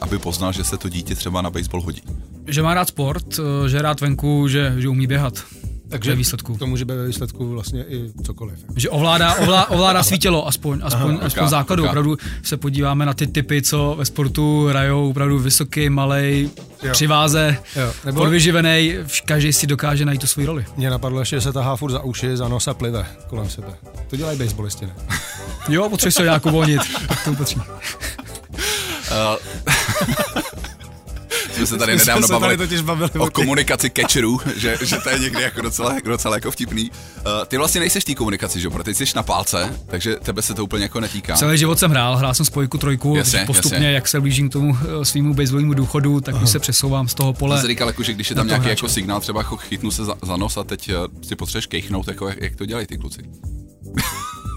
aby 0.01 0.19
poznal, 0.19 0.53
že 0.53 0.63
se 0.63 0.77
to 0.77 0.89
dítě 0.89 1.15
třeba 1.15 1.41
na 1.41 1.49
baseball 1.49 1.83
hodí? 1.83 2.01
Že 2.47 2.61
má 2.61 2.73
rád 2.73 2.87
sport, 2.87 3.39
že 3.67 3.81
rád 3.81 4.01
venku, 4.01 4.47
že, 4.47 4.73
že 4.77 4.89
umí 4.89 5.07
běhat. 5.07 5.43
Takže 5.91 6.15
výsledku. 6.15 6.57
To 6.57 6.67
může 6.67 6.85
být 6.85 6.93
ve 6.93 7.07
výsledku 7.07 7.49
vlastně 7.49 7.85
i 7.87 8.11
cokoliv. 8.23 8.59
Že 8.75 8.89
ovládá, 8.89 9.35
ovládá, 9.35 9.69
ovládá 9.69 10.03
svítilo, 10.03 10.47
aspoň, 10.47 10.79
aspoň, 10.83 11.15
Aha, 11.15 11.25
aspoň 11.25 11.47
základu. 11.47 11.83
Okay. 11.83 11.89
Opravdu 11.89 12.17
se 12.43 12.57
podíváme 12.57 13.05
na 13.05 13.13
ty 13.13 13.27
typy, 13.27 13.61
co 13.61 13.95
ve 13.97 14.05
sportu 14.05 14.67
hrajou, 14.67 15.09
opravdu 15.09 15.39
vysoký, 15.39 15.89
malej, 15.89 16.49
jo. 16.83 16.91
při 16.91 17.07
váze, 17.07 17.57
jo. 17.75 17.93
Nebo... 18.05 18.21
podvyživený, 18.21 18.95
každý 19.25 19.53
si 19.53 19.67
dokáže 19.67 20.05
najít 20.05 20.21
tu 20.21 20.27
svou 20.27 20.45
roli. 20.45 20.65
Mě 20.77 20.89
napadlo, 20.89 21.23
že 21.23 21.41
se 21.41 21.53
tahá 21.53 21.75
furt 21.75 21.91
za 21.91 22.03
uši, 22.03 22.37
za 22.37 22.47
nos 22.47 22.67
a 22.67 22.73
plive 22.73 23.05
kolem 23.27 23.49
sebe. 23.49 23.73
To 24.09 24.15
dělají 24.15 24.39
baseballisti, 24.39 24.85
ne? 24.85 24.95
jo, 25.69 25.89
potřebuješ 25.89 26.15
se 26.15 26.23
nějak 26.23 26.45
uvolnit. 26.45 26.81
to 27.25 27.33
patří. 27.33 27.61
Uh, 29.11 29.37
jsme 31.55 31.67
se 31.67 31.77
tady 31.77 31.97
nedávno 31.97 32.27
se 32.27 32.33
tady 32.33 32.41
bavili 32.41 32.57
totiž 32.57 32.81
bavili 32.81 33.09
o 33.17 33.29
komunikaci 33.29 33.89
catcherů, 33.89 34.41
že, 34.55 34.77
že 34.81 34.97
to 34.97 35.09
je 35.09 35.19
někdy 35.19 35.41
jako 35.41 35.61
docela, 35.61 35.95
docela 36.05 36.35
jako 36.35 36.51
vtipný. 36.51 36.91
Uh, 36.91 37.45
ty 37.47 37.57
vlastně 37.57 37.79
nejseš 37.79 38.03
v 38.03 38.05
té 38.05 38.15
komunikaci, 38.15 38.59
že 38.59 38.67
jo, 38.67 38.71
protože 38.71 38.83
ty 38.83 39.05
jsi 39.05 39.15
na 39.15 39.23
pálce, 39.23 39.79
takže 39.87 40.15
tebe 40.15 40.41
se 40.41 40.53
to 40.53 40.63
úplně 40.63 40.83
jako 40.83 40.99
netýká. 40.99 41.35
Celý 41.35 41.57
život 41.57 41.79
jsem 41.79 41.91
hrál, 41.91 42.15
hrál 42.17 42.33
jsem 42.33 42.45
spojku, 42.45 42.77
trojku, 42.77 43.15
Jasně, 43.15 43.43
postupně, 43.47 43.75
jasně. 43.75 43.91
jak 43.91 44.07
se 44.07 44.19
blížím 44.21 44.49
k 44.49 44.53
tomu 44.53 44.77
eh, 45.01 45.05
svýmu 45.05 45.33
baseballovému 45.33 45.73
důchodu, 45.73 46.21
tak 46.21 46.41
už 46.41 46.49
se 46.49 46.59
přesouvám 46.59 47.07
z 47.07 47.13
toho 47.13 47.33
pole. 47.33 47.61
jsi 47.61 47.67
říkal, 47.67 47.87
jako, 47.87 48.03
že 48.03 48.13
když 48.13 48.29
je 48.29 48.35
tam 48.35 48.47
nějaký 48.47 48.65
hráče. 48.65 48.79
jako 48.79 48.89
signál, 48.89 49.21
třeba 49.21 49.39
jako 49.39 49.57
chytnu 49.57 49.91
se 49.91 50.05
za, 50.05 50.15
za 50.21 50.37
nos 50.37 50.57
a 50.57 50.63
teď 50.63 50.91
uh, 50.93 50.95
si 51.27 51.35
potřebuješ 51.35 51.65
kejchnout, 51.65 52.07
jako 52.07 52.27
jak, 52.27 52.41
jak 52.41 52.55
to 52.55 52.65
dělají 52.65 52.87
ty 52.87 52.97
kluci. 52.97 53.21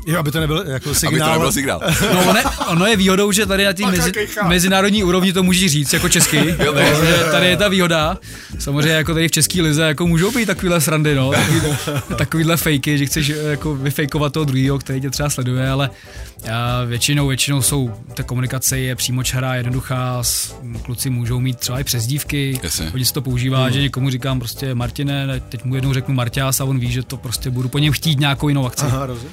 Jo, 0.07 0.19
aby 0.19 0.31
to 0.31 0.41
nebyl 0.41 0.57
jako 0.57 0.71
Aby 0.75 0.81
to 0.81 0.95
signál. 0.95 1.33
nebyl 1.33 1.53
signál. 1.53 1.81
No, 2.15 2.21
ono, 2.31 2.39
je- 2.39 2.45
ono 2.69 2.87
je 2.87 2.97
výhodou, 2.97 3.33
že 3.33 3.47
tady 3.47 3.65
na 3.65 3.73
té 3.73 3.87
mezi, 3.87 4.13
mezinárodní 4.49 5.05
úrovni 5.05 5.33
to 5.33 5.43
můžeš 5.43 5.73
říct 5.73 5.93
jako 5.93 6.09
česky. 6.09 6.55
Jo, 6.65 6.73
Takže 6.73 7.25
tady 7.31 7.47
je 7.47 7.57
ta 7.57 7.69
výhoda. 7.69 8.19
Samozřejmě 8.59 8.93
jako 8.93 9.15
tady 9.15 9.29
v 9.29 9.31
české 9.31 9.63
lize 9.63 9.83
jako 9.83 10.07
můžou 10.07 10.31
být 10.33 10.47
takovýhle 10.47 10.81
srandy, 10.81 11.15
no. 11.15 11.31
Takovýhle, 11.31 11.77
takovýhle 12.19 12.57
fejky, 12.57 12.99
že 12.99 13.07
chceš 13.07 13.31
eh, 13.31 13.35
jako 13.51 13.75
vyfejkovat 13.77 14.33
toho 14.33 14.45
druhého, 14.45 14.79
který 14.79 15.01
tě 15.01 15.11
třeba 15.11 15.31
sleduje, 15.31 15.69
ale 15.71 15.91
a 16.53 16.85
většinou, 16.85 17.27
většinou 17.29 17.63
jsou, 17.63 17.91
ta 18.15 18.23
komunikace 18.23 18.79
je 18.79 18.97
přímočará, 18.97 19.55
jednoduchá, 19.55 20.23
s- 20.23 20.55
kluci 20.83 21.11
můžou 21.11 21.41
mít 21.41 21.59
třeba 21.59 21.81
i 21.81 21.85
přezdívky, 21.85 22.61
Jasně. 22.63 22.89
hodně 22.91 23.05
se 23.07 23.13
to 23.13 23.23
používá, 23.23 23.71
že 23.71 23.81
někomu 23.81 24.11
říkám 24.11 24.39
prostě 24.39 24.75
Martine, 24.75 25.27
ne, 25.27 25.41
teď 25.41 25.65
mu 25.65 25.75
jednou 25.75 25.95
řeknu 25.95 26.15
Marťás 26.15 26.61
a 26.61 26.65
on 26.65 26.79
ví, 26.79 26.93
že 26.93 27.03
to 27.03 27.17
prostě 27.17 27.51
budu 27.51 27.69
po 27.69 27.79
něm 27.79 27.93
chtít 27.93 28.21
nějakou 28.21 28.49
jinou 28.49 28.67
akci. 28.67 28.85
Aha, 28.85 29.07
rozumím. 29.07 29.33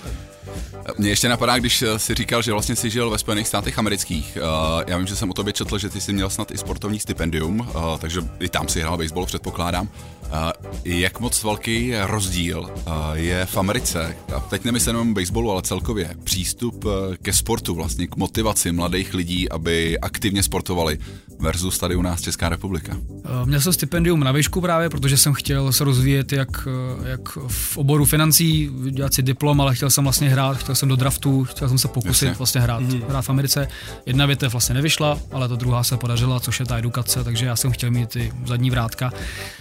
Mně 0.97 1.09
ještě 1.09 1.29
napadá, 1.29 1.59
když 1.59 1.81
eh, 1.81 1.99
si 1.99 2.15
říkal, 2.15 2.41
že 2.41 2.51
vlastně 2.51 2.75
jsi 2.75 2.89
žil 2.89 3.09
ve 3.09 3.17
Spojených 3.17 3.47
státech 3.47 3.79
amerických. 3.79 4.37
Uh, 4.41 4.83
já 4.87 4.97
vím, 4.97 5.07
že 5.07 5.15
jsem 5.15 5.29
o 5.29 5.33
tobě 5.33 5.53
četl, 5.53 5.77
že 5.77 5.89
ty 5.89 6.01
jsi 6.01 6.13
měl 6.13 6.29
snad 6.29 6.51
i 6.51 6.57
sportovní 6.57 6.99
stipendium, 6.99 7.59
uh, 7.59 7.97
takže 7.97 8.21
i 8.39 8.49
tam 8.49 8.67
si 8.67 8.81
hrál 8.81 8.97
baseball, 8.97 9.25
předpokládám. 9.25 9.89
Jak 10.83 11.19
moc 11.19 11.43
velký 11.43 11.93
rozdíl 12.03 12.69
je 13.13 13.45
v 13.45 13.57
Americe, 13.57 14.17
a 14.35 14.39
teď 14.39 14.63
nemyslím 14.63 14.95
jenom 14.95 15.13
baseballu, 15.13 15.51
ale 15.51 15.61
celkově, 15.61 16.15
přístup 16.23 16.85
ke 17.21 17.33
sportu, 17.33 17.75
vlastně 17.75 18.07
k 18.07 18.15
motivaci 18.15 18.71
mladých 18.71 19.13
lidí, 19.13 19.49
aby 19.49 19.99
aktivně 19.99 20.43
sportovali 20.43 20.99
versus 21.41 21.77
tady 21.77 21.95
u 21.95 22.01
nás 22.01 22.21
Česká 22.21 22.49
republika. 22.49 22.97
Eh, 23.25 23.45
Měl 23.45 23.61
jsem 23.61 23.73
stipendium 23.73 24.19
na 24.19 24.31
výšku 24.31 24.61
právě, 24.61 24.89
protože 24.89 25.17
jsem 25.17 25.33
chtěl 25.33 25.71
se 25.71 25.83
rozvíjet 25.83 26.31
jak, 26.33 26.67
eh, 26.67 27.09
jak 27.09 27.37
v 27.47 27.77
oboru 27.77 28.05
financí, 28.05 28.69
dělat 28.89 29.13
si 29.13 29.23
diplom, 29.23 29.61
ale 29.61 29.75
chtěl 29.75 29.89
jsem 29.89 30.03
vlastně 30.03 30.29
hrát, 30.31 30.57
chtěl 30.57 30.75
jsem 30.75 30.89
do 30.89 30.95
draftu, 30.95 31.43
chtěl 31.45 31.67
jsem 31.69 31.77
se 31.77 31.87
pokusit 31.87 32.27
Jasně. 32.27 32.37
vlastně 32.37 32.61
hrát, 32.61 32.79
Mhm. 32.81 33.01
hrát 33.09 33.21
v 33.25 33.29
Americe. 33.29 33.67
Jedna 34.05 34.25
větev 34.25 34.51
vlastně 34.51 34.75
nevyšla, 34.75 35.19
ale 35.31 35.47
ta 35.49 35.55
druhá 35.55 35.83
se 35.83 35.97
podařila, 35.97 36.39
což 36.39 36.59
je 36.59 36.65
ta 36.65 36.77
edukace, 36.77 37.23
takže 37.23 37.45
já 37.45 37.55
jsem 37.55 37.71
chtěl 37.71 37.91
mít 37.91 38.09
ty 38.09 38.31
zadní 38.45 38.69
vrátka. 38.69 39.11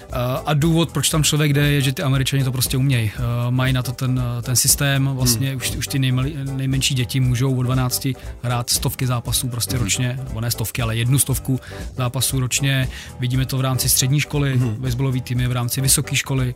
Eh, 0.03 0.07
A 0.47 0.55
důvod, 0.55 0.91
proč 0.93 1.09
tam 1.11 1.25
člověk 1.25 1.53
jde, 1.53 1.71
je, 1.73 1.81
že 1.81 1.93
ty 1.93 2.03
Američani 2.03 2.45
to 2.45 2.53
prostě 2.53 2.77
umějí. 2.77 3.11
Eh, 3.15 3.21
Mají 3.51 3.73
na 3.73 3.83
to 3.83 3.93
ten, 3.93 4.23
ten 4.43 4.57
systém, 4.57 5.03
Mhm. 5.03 5.15
vlastně 5.17 5.57
už, 5.57 5.71
už 5.77 5.87
ty 5.87 5.99
nejmali, 5.99 6.35
nejmenší 6.53 6.95
děti 6.95 7.21
můžou 7.21 7.55
od 7.57 7.63
12 7.63 8.17
hrát 8.43 8.71
stovky 8.71 9.07
zápasů 9.07 9.49
prostě 9.49 9.79
ročně, 9.79 10.21
nebo 10.29 10.41
ne 10.41 10.51
stovky, 10.51 10.83
ale 10.83 10.97
jednu 10.97 11.19
stovku 11.19 11.61
zápasů 11.97 12.41
ročně. 12.41 12.89
Vidíme 13.21 13.47
to 13.47 13.59
v 13.59 13.61
rámci 13.61 13.89
střední 13.89 14.21
školy, 14.21 14.59
mm-hmm. 14.59 14.75
baseballový 14.79 15.21
týmy 15.21 15.47
v 15.49 15.53
rámci 15.53 15.81
vysoké 15.81 16.17
školy 16.17 16.55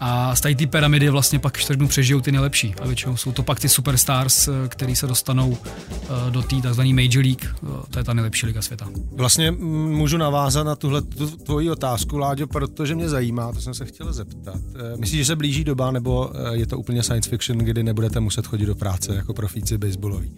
a 0.00 0.36
z 0.36 0.40
té 0.40 0.54
pyramidy 0.66 1.10
vlastně 1.10 1.38
pak 1.38 1.58
čtvrtnu 1.58 1.88
přežijou 1.88 2.20
ty 2.20 2.32
nejlepší 2.32 2.74
a 2.82 2.86
většinou 2.86 3.16
jsou 3.16 3.32
to 3.32 3.42
pak 3.52 3.60
ty 3.60 3.68
superstars, 3.68 4.48
eh, 4.48 4.68
který 4.68 4.96
se 4.96 5.06
dostanou 5.06 5.56
eh, 5.56 6.30
do 6.30 6.42
té 6.42 6.56
tzv. 6.56 6.80
Major 6.80 7.24
League, 7.24 7.44
eh, 7.44 7.66
to 7.90 7.98
je 7.98 8.04
ta 8.04 8.12
nejlepší 8.12 8.46
liga 8.46 8.62
světa. 8.62 8.88
Vlastně 9.12 9.50
mm, 9.50 9.92
můžu 9.96 10.16
navázat 10.16 10.66
na 10.66 10.76
tuhle 10.76 11.02
tu, 11.02 11.26
tvoji 11.26 11.70
otázku, 11.70 12.18
Láďo, 12.18 12.46
protože 12.46 12.94
mě 12.94 13.08
zajímá, 13.08 13.52
to 13.52 13.60
jsem 13.60 13.74
se 13.74 13.84
chtěl 13.84 14.12
zeptat. 14.12 14.60
Myslíš, 14.96 15.18
že 15.18 15.24
se 15.24 15.36
blíží 15.36 15.64
doba, 15.64 15.90
nebo 15.90 16.30
je 16.52 16.66
to 16.66 16.78
úplně 16.78 17.02
science 17.02 17.30
fiction, 17.30 17.58
kdy 17.58 17.82
nebudete 17.82 18.20
muset 18.20 18.46
chodit 18.46 18.66
do 18.66 18.74
práce 18.74 19.14
jako 19.14 19.34
profíci 19.34 19.78
baseballoví? 19.78 20.32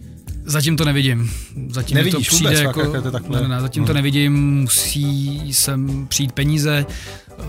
Zatím 0.45 0.77
to 0.77 0.85
nevidím. 0.85 1.31
Zatím 1.69 1.97
mi 1.97 2.01
to 2.03 2.05
Nevidíš 2.09 2.27
přijde 2.29 2.49
vůbec, 2.49 2.61
jako, 2.63 2.83
fakt, 2.83 2.93
jak 2.93 3.03
to 3.03 3.11
takhle? 3.11 3.41
ne, 3.41 3.47
ne, 3.47 3.61
zatím 3.61 3.81
Hmm. 3.83 3.87
to 3.87 3.93
nevidím, 3.93 4.33
musí 4.61 5.53
sem 5.53 6.07
přijít 6.07 6.31
peníze, 6.31 6.85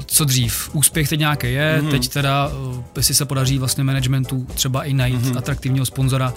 co 0.06 0.24
dřív. 0.24 0.70
Úspěch 0.72 1.08
teď 1.08 1.20
nějaký 1.20 1.46
je, 1.52 1.76
Hmm. 1.80 1.90
teď 1.90 2.08
teda, 2.08 2.50
eh, 2.78 2.82
jestli 2.96 3.14
se 3.14 3.24
podaří 3.24 3.58
vlastně 3.58 3.84
managementu 3.84 4.46
třeba 4.54 4.84
i 4.84 4.92
najít 4.94 5.22
Hmm. 5.22 5.38
atraktivního 5.38 5.86
sponzora. 5.86 6.34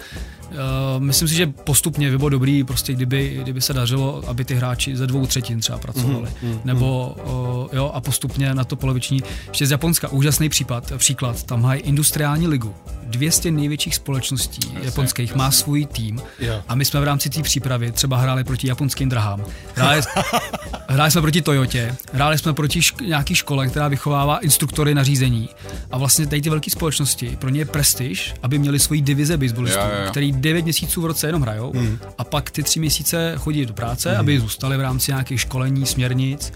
Eh, 0.52 0.56
Myslím 1.00 1.28
si, 1.28 1.36
že 1.36 1.48
postupně 1.48 2.12
by 2.12 2.18
bylo 2.18 2.30
dobrý, 2.30 2.64
prostě 2.64 2.94
kdyby, 2.94 3.40
kdyby 3.44 3.62
se 3.62 3.74
dařilo, 3.74 4.24
aby 4.28 4.46
ty 4.46 4.56
hráči 4.56 4.96
ze 4.96 5.08
dvou 5.08 5.26
třetin 5.26 5.60
třeba 5.60 5.78
pracovali. 5.78 6.30
Hmm. 6.42 6.60
Nebo 6.66 7.16
eh, 7.74 7.76
jo, 7.76 7.92
a 7.94 8.02
postupně 8.02 8.54
na 8.56 8.64
to 8.64 8.76
poloviční. 8.76 9.24
Ještě 9.48 9.66
z 9.68 9.72
Japonska, 9.72 10.08
úžasný 10.08 10.50
případ, 10.50 10.92
příklad, 10.98 11.44
tam 11.44 11.62
mají 11.62 11.82
industriální 11.82 12.48
ligu. 12.48 12.74
200 13.10 13.52
největších 13.52 13.96
společností 13.96 14.78
japonských 14.82 15.36
má 15.36 15.52
svůj 15.52 15.86
tým 15.86 16.22
Jo. 16.40 16.62
a 16.68 16.76
my 16.76 16.86
jsme 16.86 17.00
v 17.00 17.04
rámci 17.04 17.30
té 17.30 17.42
přípravy 17.42 17.92
třeba 17.92 18.18
hráli 18.18 18.44
proti 18.44 18.68
japonským 18.68 19.10
drahám. 19.10 19.46
Hráli, 19.76 20.02
hráli 20.88 21.12
jsme 21.12 21.22
proti 21.22 21.42
Toyotě, 21.42 21.96
hráli 22.14 22.38
jsme 22.38 22.54
proti 22.54 22.80
šk- 22.80 23.06
nějaký 23.06 23.36
škole, 23.36 23.68
která 23.68 23.88
vychovává 23.88 24.38
instruktory 24.38 24.96
na 24.96 25.04
řízení. 25.04 25.50
A 25.92 25.98
vlastně 25.98 26.26
tady 26.28 26.42
ty 26.42 26.50
velké 26.50 26.72
společnosti, 26.72 27.38
pro 27.40 27.50
ně 27.50 27.62
je 27.62 27.66
prestiž, 27.66 28.34
aby 28.44 28.60
měli 28.60 28.80
svoji 28.80 29.02
divize 29.02 29.38
baseballistů, 29.38 29.80
jo, 29.80 29.88
jo. 30.06 30.12
který 30.12 30.32
9 30.32 30.62
měsíců 30.64 31.02
v 31.02 31.06
roce 31.06 31.28
jenom 31.28 31.42
hrajou 31.42 31.72
Hmm. 31.76 32.00
a 32.18 32.24
pak 32.24 32.52
ty 32.52 32.64
3 32.64 32.80
měsíce 32.80 33.34
chodí 33.38 33.66
do 33.66 33.74
práce, 33.74 34.18
aby 34.18 34.40
zůstali 34.40 34.78
v 34.78 34.82
rámci 34.82 35.12
nějakých 35.12 35.42
školení, 35.42 35.86
směrnic. 35.86 36.54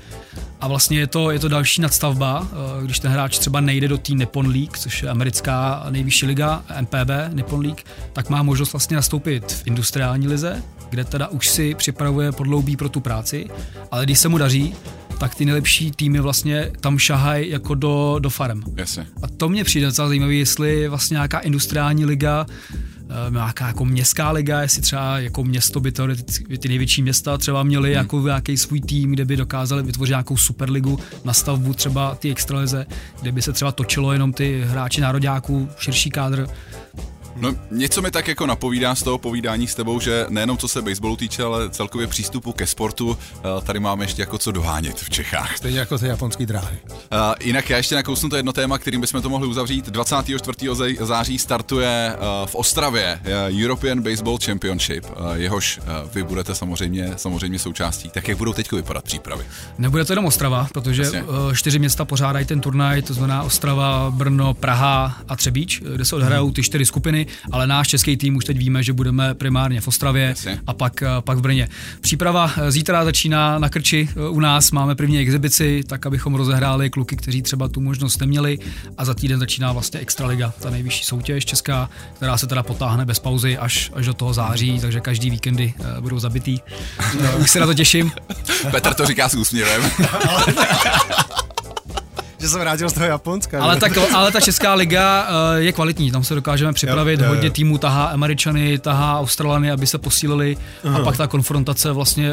A 0.61 0.67
vlastně 0.67 0.99
je 0.99 1.07
to, 1.07 1.31
je 1.31 1.39
to 1.39 1.47
další 1.47 1.81
nadstavba, 1.81 2.47
eh, 2.51 2.85
když 2.85 2.99
ten 2.99 3.11
hráč 3.11 3.37
třeba 3.37 3.61
nejde 3.61 3.87
do 3.87 3.97
té 3.97 4.13
Nippon 4.13 4.47
League, 4.47 4.77
což 4.77 5.03
je 5.03 5.09
americká 5.09 5.85
nejvyšší 5.89 6.25
liga, 6.25 6.63
MPB, 6.81 7.29
Nippon 7.33 7.59
League, 7.59 7.81
tak 8.13 8.29
má 8.29 8.43
možnost 8.43 8.73
vlastně 8.73 8.95
nastoupit 8.95 9.51
v 9.51 9.67
industriální 9.67 10.27
lize, 10.27 10.63
kde 10.89 11.05
teda 11.05 11.27
už 11.27 11.49
si 11.49 11.75
připravuje 11.75 12.31
podloubí 12.31 12.75
pro 12.77 12.89
tu 12.89 12.99
práci, 12.99 13.49
ale 13.91 14.05
když 14.05 14.19
se 14.19 14.29
mu 14.29 14.37
daří, 14.37 14.75
tak 15.17 15.35
ty 15.35 15.45
nejlepší 15.45 15.91
týmy 15.91 16.19
vlastně 16.19 16.71
tam 16.79 16.97
šahají 16.97 17.49
jako 17.49 17.75
do, 17.75 18.15
do 18.19 18.29
farem. 18.29 18.63
Jasně. 18.75 19.07
A 19.21 19.27
to 19.27 19.49
mě 19.49 19.63
přijde 19.63 19.85
docela 19.85 20.07
zajímavé, 20.07 20.33
jestli 20.33 20.79
je 20.79 20.89
vlastně 20.89 21.15
nějaká 21.15 21.39
industriální 21.39 22.05
liga, 22.05 22.45
nějaká 23.29 23.67
jako 23.67 23.85
městská 23.85 24.31
liga, 24.31 24.61
jestli 24.61 24.81
třeba 24.81 25.19
jako 25.19 25.43
město 25.43 25.79
by 25.79 25.91
teoreticky, 25.91 26.57
ty 26.57 26.67
největší 26.67 27.01
města 27.01 27.37
třeba 27.37 27.63
měly 27.63 27.89
hmm. 27.89 27.97
jako 27.97 28.21
nějaký 28.21 28.57
svůj 28.57 28.81
tým, 28.81 29.11
kde 29.11 29.25
by 29.25 29.37
dokázali 29.37 29.83
vytvořit 29.83 30.11
nějakou 30.11 30.37
superligu 30.37 30.99
na 31.25 31.33
stavbu 31.33 31.73
třeba 31.73 32.15
ty 32.15 32.31
extralize, 32.31 32.85
kde 33.21 33.31
by 33.31 33.41
se 33.41 33.53
třeba 33.53 33.71
točilo 33.71 34.13
jenom 34.13 34.33
ty 34.33 34.63
hráči 34.65 35.01
nároďáků, 35.01 35.69
širší 35.77 36.09
kádr. 36.09 36.47
No, 37.35 37.55
něco 37.71 38.01
mi 38.01 38.11
tak 38.11 38.27
jako 38.27 38.45
napovídá 38.45 38.95
z 38.95 39.03
toho 39.03 39.17
povídání 39.17 39.67
s 39.67 39.75
tebou, 39.75 39.99
že 39.99 40.25
nejenom 40.29 40.57
co 40.57 40.67
se 40.67 40.81
baseballu 40.81 41.15
týče, 41.15 41.43
ale 41.43 41.69
celkově 41.69 42.07
přístupu 42.07 42.51
ke 42.51 42.67
sportu, 42.67 43.17
eh, 43.35 43.41
tady 43.63 43.79
máme 43.79 44.03
ještě 44.03 44.21
jako 44.21 44.37
co 44.37 44.51
dohánět 44.51 44.97
v 44.99 45.09
Čechách. 45.09 45.57
Stejně 45.57 45.79
jako 45.79 45.97
ty 45.97 46.07
japonský 46.07 46.45
dráhy. 46.45 46.77
Uh, 46.89 46.97
jinak 47.41 47.69
já 47.69 47.77
ještě 47.77 47.95
nakousnu 47.95 48.29
to 48.29 48.35
jedno 48.35 48.53
téma, 48.53 48.77
kterým 48.77 49.01
bychom 49.01 49.21
to 49.21 49.29
mohli 49.29 49.47
uzavřít. 49.47 49.89
24. 49.89 50.57
zaj- 50.73 51.05
září 51.05 51.39
startuje 51.39 52.15
uh, 52.15 52.47
v 52.47 52.55
Ostravě 52.55 53.19
European 53.63 54.01
Baseball 54.01 54.37
Championship, 54.45 55.05
uh, 55.05 55.33
jehož 55.33 55.79
vy 56.13 56.23
budete 56.23 56.55
samozřejmě, 56.55 57.13
samozřejmě 57.15 57.59
součástí. 57.59 58.09
Tak 58.09 58.27
jak 58.27 58.37
budou 58.37 58.53
teď 58.53 58.71
vypadat 58.71 59.03
přípravy? 59.03 59.43
Nebude 59.77 60.05
to 60.05 60.13
jenom 60.13 60.25
Ostrava, 60.25 60.67
protože 60.73 61.01
Jasně. 61.03 61.19
eh, 61.51 61.55
čtyři 61.55 61.79
města 61.79 62.05
pořádají 62.05 62.45
ten 62.45 62.61
turnaj, 62.61 63.01
to 63.01 63.13
znamená 63.13 63.43
Ostrava, 63.43 64.11
Brno, 64.11 64.53
Praha 64.53 65.17
a 65.29 65.35
Třebíč, 65.35 65.81
eh, 65.85 65.95
kde 65.95 66.05
se 66.05 66.15
odhrajou 66.15 66.51
ty 66.51 66.63
čtyři 66.63 66.85
skupiny, 66.85 67.22
ale 67.51 67.67
náš 67.67 67.87
český 67.87 68.17
tým 68.17 68.35
už 68.35 68.45
teď 68.45 68.57
víme, 68.57 68.83
že 68.83 68.93
budeme 68.93 69.33
primárně 69.33 69.81
v 69.81 69.87
Ostravě 69.87 70.23
Jasně. 70.23 70.59
a 70.67 70.73
pak, 70.73 71.01
eh, 71.01 71.07
pak 71.19 71.37
v 71.37 71.41
Brně. 71.41 71.69
Příprava 72.01 72.51
eh, 72.57 72.71
zítra 72.71 73.05
začíná 73.05 73.59
na 73.59 73.69
Krči 73.69 74.09
eh, 74.11 74.29
u 74.29 74.39
nás, 74.39 74.71
máme 74.71 74.95
první 74.95 75.19
exibici, 75.19 75.83
tak 75.87 76.05
abychom 76.05 76.35
rozehráli 76.35 76.89
kluky, 76.89 77.15
kteří 77.15 77.41
třeba 77.41 77.67
tu 77.67 77.81
možnost 77.81 78.21
neměli 78.21 78.59
a 78.97 79.05
za 79.05 79.13
týden 79.13 79.39
začíná 79.39 79.71
vlastně 79.71 79.99
Extraliga, 79.99 80.53
ta 80.59 80.69
nejvyšší 80.69 81.03
soutěž 81.03 81.45
česká, 81.45 81.89
která 82.13 82.37
se 82.37 82.47
teda 82.47 82.63
potáhne 82.63 83.05
bez 83.05 83.19
pauzy 83.19 83.57
až, 83.57 83.91
až 83.93 84.05
do 84.05 84.13
toho 84.13 84.33
září, 84.33 84.79
takže 84.79 84.99
každý 84.99 85.29
víkendy 85.29 85.73
budou 85.99 86.19
zabitý. 86.19 86.59
Už 87.39 87.51
se 87.51 87.59
na 87.59 87.65
to 87.65 87.73
těším. 87.73 88.11
Petr 88.71 88.93
to 88.93 89.05
říká 89.05 89.29
s 89.29 89.35
úsměvem. 89.35 89.83
Že 92.43 92.49
se 92.49 92.59
vrátil 92.59 92.89
z 92.89 92.93
toho 92.93 93.05
Japonska. 93.05 93.63
Ale 93.63 93.73
že? 93.75 93.79
ta, 93.79 94.17
ale 94.17 94.31
ta 94.31 94.39
česká 94.39 94.73
liga 94.73 95.27
eh, 95.57 95.61
je 95.61 95.71
kvalitní, 95.71 96.11
tam 96.11 96.23
se 96.23 96.35
dokážeme 96.35 96.73
připravit, 96.73 97.19
Jo, 97.19 97.25
jo, 97.25 97.29
jo. 97.29 97.35
hodně 97.35 97.49
týmů 97.49 97.77
tahá 97.77 98.05
Američany, 98.05 98.79
tahá 98.79 99.19
Australany, 99.19 99.71
aby 99.71 99.87
se 99.87 99.97
posílili 99.97 100.57
a 100.95 100.99
pak 100.99 101.17
ta 101.17 101.27
konfrontace 101.27 101.91
vlastně 101.91 102.31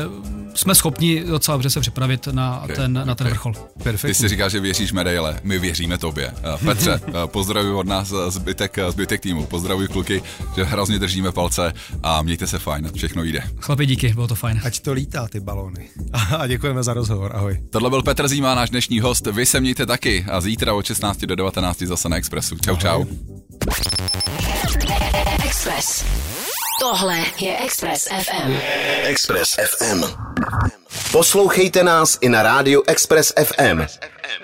jsme 0.55 0.75
schopni 0.75 1.25
docela 1.25 1.57
dobře 1.57 1.71
se 1.71 1.81
připravit 1.81 2.27
na 2.27 2.61
Okay, 2.65 2.77
ten, 2.77 2.93
na 2.93 3.15
ten 3.15 3.27
okay. 3.27 3.31
vrchol. 3.31 3.53
Ty 3.53 3.83
Perfektní. 3.83 4.15
si 4.15 4.29
říkáš, 4.29 4.53
že 4.53 4.61
věříš 4.61 4.93
medaile, 4.93 5.41
my 5.43 5.59
věříme 5.59 5.99
tobě. 5.99 6.33
Eh, 6.55 6.65
Petře, 6.65 7.01
eh, 7.09 7.13
pozdravuji 7.27 7.75
od 7.75 7.87
nás 7.87 8.13
eh, 8.13 8.31
zbytek, 8.31 8.79
zbytek 8.89 9.21
týmu, 9.21 9.47
pozdravuji 9.47 9.89
kluky, 9.89 10.23
že 10.57 10.65
hrozně 10.65 10.99
držíme 10.99 11.33
palce 11.33 11.73
a 12.03 12.23
mějte 12.23 12.47
se 12.47 12.59
fajn, 12.59 12.91
všechno 12.95 13.25
jde. 13.25 13.43
Chlapi, 13.61 13.87
díky, 13.87 14.13
bylo 14.15 14.29
to 14.29 14.35
fajn. 14.35 14.61
Ať 14.65 14.81
to 14.81 14.93
lítá, 14.93 15.29
ty 15.29 15.41
balóny. 15.41 15.89
A 16.39 16.47
děkujeme 16.47 16.83
za 16.83 16.95
rozhovor, 16.95 17.37
ahoj. 17.37 17.61
Tohle 17.71 17.91
byl 17.91 18.03
Petr 18.03 18.29
Zíma, 18.29 18.55
náš 18.55 18.71
dnešní 18.71 19.01
host, 19.01 19.27
vy 19.27 19.47
se 19.47 19.61
mějte 19.61 19.87
taky 19.87 20.27
a 20.31 20.41
zítra 20.41 20.75
od 20.75 20.87
16 20.87 21.21
do 21.21 21.35
19 21.35 21.83
zase 21.83 22.09
na 22.09 22.17
Expressu. 22.17 22.57
Čau, 22.59 22.77
čau. 22.77 23.05
Express. 25.45 26.05
Tohle 26.81 27.19
je 27.39 27.59
Express 27.59 28.09
FM. 28.09 28.57
Express 29.05 29.57
FM. 29.67 30.05
Poslouchejte 31.13 31.83
nás 31.83 32.19
i 32.21 32.29
na 32.29 32.43
rádiu 32.43 32.83
Express 32.87 33.33
FM. 33.45 33.87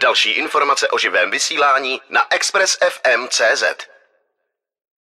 Další 0.00 0.30
informace 0.30 0.88
o 0.88 0.98
živém 0.98 1.30
vysílání 1.30 2.00
na 2.10 2.20
expressfm.cz. 2.30 3.64